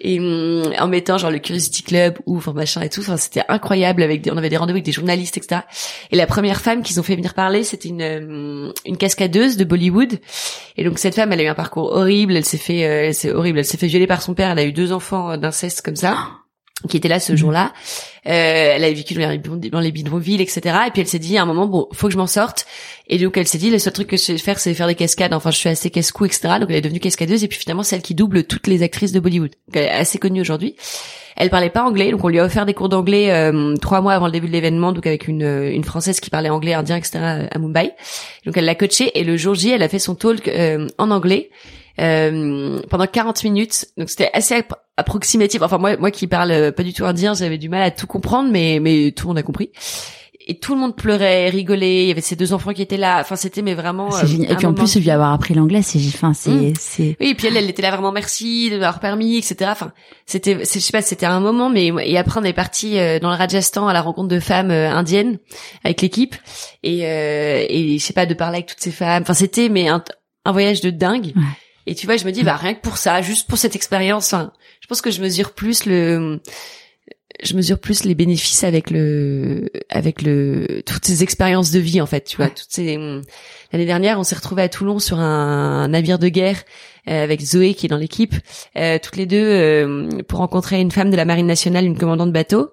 [0.00, 3.00] Et hum, en mettant genre le Curiosity Club ou enfin machin et tout.
[3.00, 3.79] Enfin c'était incroyable.
[3.84, 5.62] Avec des, on avait des rendez-vous avec des journalistes etc.
[6.10, 9.64] Et la première femme qu'ils ont fait venir parler, c'était une hum, une cascadeuse de
[9.64, 10.18] Bollywood.
[10.76, 12.36] Et donc cette femme, elle a eu un parcours horrible.
[12.36, 13.58] Elle s'est fait, euh, elle s'est horrible.
[13.58, 14.50] Elle s'est fait violer par son père.
[14.50, 16.16] Elle a eu deux enfants euh, d'inceste comme ça,
[16.88, 17.72] qui étaient là ce jour-là.
[18.26, 18.30] Euh,
[18.76, 20.60] elle a vécu dans les, bidonvilles, etc.
[20.86, 22.66] Et puis elle s'est dit à un moment, bon, faut que je m'en sorte.
[23.08, 24.94] Et donc elle s'est dit, le seul truc que je sais faire, c'est faire des
[24.94, 25.32] cascades.
[25.32, 26.54] Enfin, je suis assez casse-cou, etc.
[26.60, 27.44] Donc elle est devenue cascadeuse.
[27.44, 29.50] Et puis finalement, c'est elle qui double toutes les actrices de Bollywood.
[29.50, 30.76] Donc, elle est assez connue aujourd'hui.
[31.36, 34.12] Elle parlait pas anglais, donc on lui a offert des cours d'anglais euh, trois mois
[34.12, 36.96] avant le début de l'événement, donc avec une, euh, une française qui parlait anglais, indien,
[36.96, 37.46] etc.
[37.50, 37.94] à Mumbai.
[38.44, 41.10] Donc elle l'a coachée et le jour J, elle a fait son talk euh, en
[41.10, 41.50] anglais
[42.00, 43.86] euh, pendant 40 minutes.
[43.96, 44.62] Donc c'était assez
[45.00, 45.62] appro- approximatif.
[45.62, 48.06] Enfin moi, moi qui parle euh, pas du tout indien, j'avais du mal à tout
[48.06, 49.70] comprendre, mais mais tout le monde a compris.
[50.46, 52.04] Et tout le monde pleurait, rigolait.
[52.04, 53.18] Il y avait ces deux enfants qui étaient là.
[53.20, 54.10] Enfin c'était mais vraiment.
[54.10, 54.50] C'est euh, génial.
[54.50, 56.72] Et un puis en plus, lui avoir appris l'anglais, c'est, enfin, c'est, Mm.
[56.78, 57.16] c'est.
[57.20, 59.56] oui, et puis elle, elle était là vraiment merci de m'avoir permis, etc.
[59.70, 59.92] Enfin,
[60.26, 63.30] c'était, je sais pas, c'était un moment, mais et après on est parti euh, dans
[63.30, 65.38] le Rajasthan à la rencontre de femmes euh, indiennes
[65.84, 66.34] avec l'équipe
[66.82, 69.22] et euh, et je sais pas de parler avec toutes ces femmes.
[69.22, 70.02] Enfin, c'était mais un,
[70.46, 71.32] un voyage de dingue.
[71.36, 71.42] Ouais.
[71.86, 74.30] Et tu vois, je me dis bah rien que pour ça, juste pour cette expérience,
[74.32, 74.36] je
[74.90, 76.40] pense que je mesure plus le
[77.42, 82.06] je mesure plus les bénéfices avec le avec le toutes ces expériences de vie en
[82.06, 82.52] fait tu vois Ouais.
[82.54, 82.98] toutes ces
[83.72, 86.62] l'année dernière on s'est retrouvés à Toulon sur un, navire de guerre
[87.08, 88.34] euh, avec Zoé qui est dans l'équipe
[88.76, 92.28] euh, toutes les deux euh, pour rencontrer une femme de la marine nationale une commandante
[92.28, 92.72] de bateau.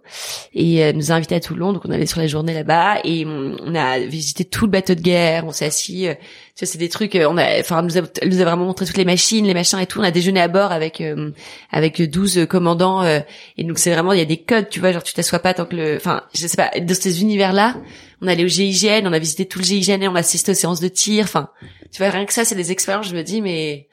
[0.53, 2.99] Et euh, elle nous a invités à Toulon donc on allait sur la journée là-bas
[3.03, 6.13] et on, a visité tout le bateau de guerre on s'est assis euh,
[6.57, 8.85] tu vois c'est des trucs euh, on a enfin nous a, nous a vraiment montré
[8.87, 9.99] toutes les machines les machins et tout.
[9.99, 11.29] On a déjeuné à bord avec euh,
[11.71, 13.19] avec 12 commandants euh,
[13.57, 15.53] et donc c'est vraiment il y a des codes tu vois genre tu t'assois pas
[15.53, 17.75] tant que le enfin je sais pas dans ces univers là
[18.21, 20.55] on allait au GIGN on a visité tout le GIGN et on a assisté aux
[20.55, 21.49] séances de tir enfin
[21.91, 23.87] tu vois rien que ça c'est des expériences je me dis mais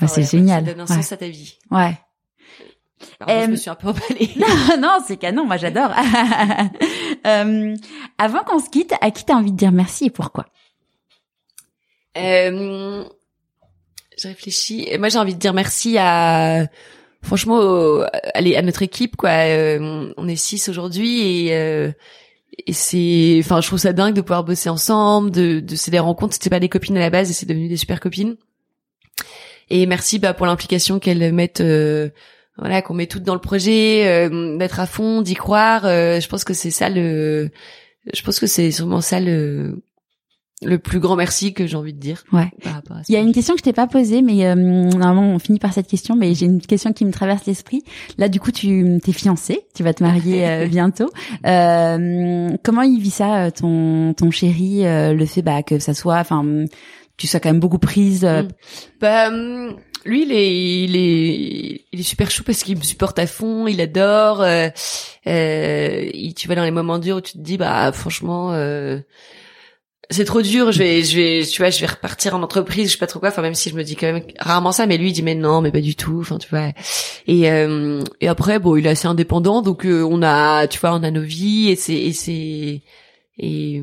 [0.00, 0.64] Ouais, c'est génial.
[0.64, 1.02] ça donne un Ouais.
[1.02, 1.98] sens à ta vie Ouais.
[3.18, 5.44] Pardon, je Euh, me suis un peu emballée non, non, c'est canon.
[5.46, 5.90] Moi, j'adore.
[7.26, 7.76] Euh,
[8.16, 10.46] avant qu'on se quitte, à qui t'as envie de dire merci et pourquoi?
[12.16, 13.04] Euh,
[14.18, 14.86] je réfléchis.
[14.88, 16.66] Et Moi, j'ai envie de dire merci à,
[17.22, 18.00] franchement,
[18.34, 19.30] allez, à notre équipe, quoi.
[19.30, 21.92] Euh, on est six aujourd'hui et, euh,
[22.66, 25.98] et c'est, enfin, je trouve ça dingue de pouvoir bosser ensemble, de, de c'est des
[25.98, 26.34] rencontres.
[26.34, 28.36] C'était pas des copines à la base et c'est devenu des super copines.
[29.70, 31.60] Et merci bah, pour l'implication qu'elles mettent.
[31.60, 32.10] euh,
[32.58, 35.86] voilà, qu'on met toutes dans le projet, euh, d'être à fond, d'y croire.
[35.86, 37.50] euh, je pense que c'est ça le.
[38.12, 39.82] Je pense que c'est sûrement ça le
[40.62, 42.24] le plus grand merci que j'ai envie de dire.
[42.32, 42.50] Ouais.
[43.08, 45.58] Il y a une question que je t'ai pas posée, mais euh, normalement on finit
[45.58, 47.82] par cette question, mais j'ai une question qui me traverse l'esprit.
[48.18, 51.10] Là, du coup, tu t'es fiancée, tu vas te marier euh, bientôt.
[51.46, 56.44] Euh, comment il vit ça, ton ton chéri, le fait bah que ça soit, enfin,
[57.16, 58.24] tu sois quand même beaucoup prise.
[58.24, 58.48] Mm.
[59.00, 59.30] Bah
[60.04, 63.66] lui, il est, il est, il est super chou parce qu'il me supporte à fond,
[63.66, 64.40] il adore.
[64.40, 64.68] Euh,
[65.26, 69.00] euh, tu vas dans les moments durs où tu te dis, bah franchement, euh,
[70.10, 70.72] c'est trop dur.
[70.72, 73.20] Je vais, je vais, tu vois, je vais repartir en entreprise, je sais pas trop
[73.20, 73.30] quoi.
[73.30, 75.34] Enfin, même si je me dis quand même rarement ça, mais lui il dit mais
[75.34, 76.18] non, mais pas du tout.
[76.20, 76.68] Enfin, tu vois.
[77.26, 80.92] Et euh, et après, bon, il est assez indépendant, donc euh, on a, tu vois,
[80.94, 82.82] on a nos vies et c'est, et c'est
[83.38, 83.82] et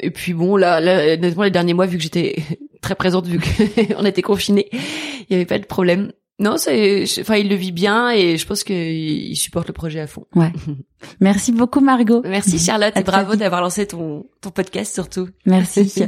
[0.00, 2.36] et puis bon là, là honnêtement les derniers mois vu que j'étais
[2.80, 6.12] très présente vu qu'on était confinés, il y avait pas de problème.
[6.42, 10.08] Non, c'est, enfin, il le vit bien et je pense qu'il supporte le projet à
[10.08, 10.26] fond.
[10.34, 10.50] Ouais.
[11.20, 12.20] Merci beaucoup, Margot.
[12.24, 15.28] Merci, Charlotte, et bravo d'avoir lancé ton, ton podcast surtout.
[15.46, 15.88] Merci.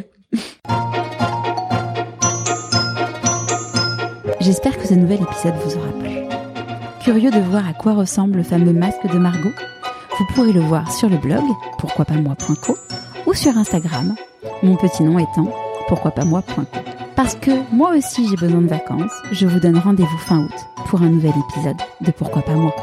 [4.41, 6.11] J'espère que ce nouvel épisode vous aura plu.
[7.05, 9.53] Curieux de voir à quoi ressemble le fameux masque de Margot?
[10.18, 11.45] Vous pourrez le voir sur le blog
[11.78, 12.76] pourquoi pas moi.co
[13.26, 14.16] ou sur Instagram,
[14.64, 15.53] mon petit nom étant
[15.87, 16.62] pourquoi pas moi.co.
[17.17, 21.03] Parce que moi aussi j'ai besoin de vacances, je vous donne rendez-vous fin août pour
[21.03, 22.75] un nouvel épisode de Pourquoi pas moi.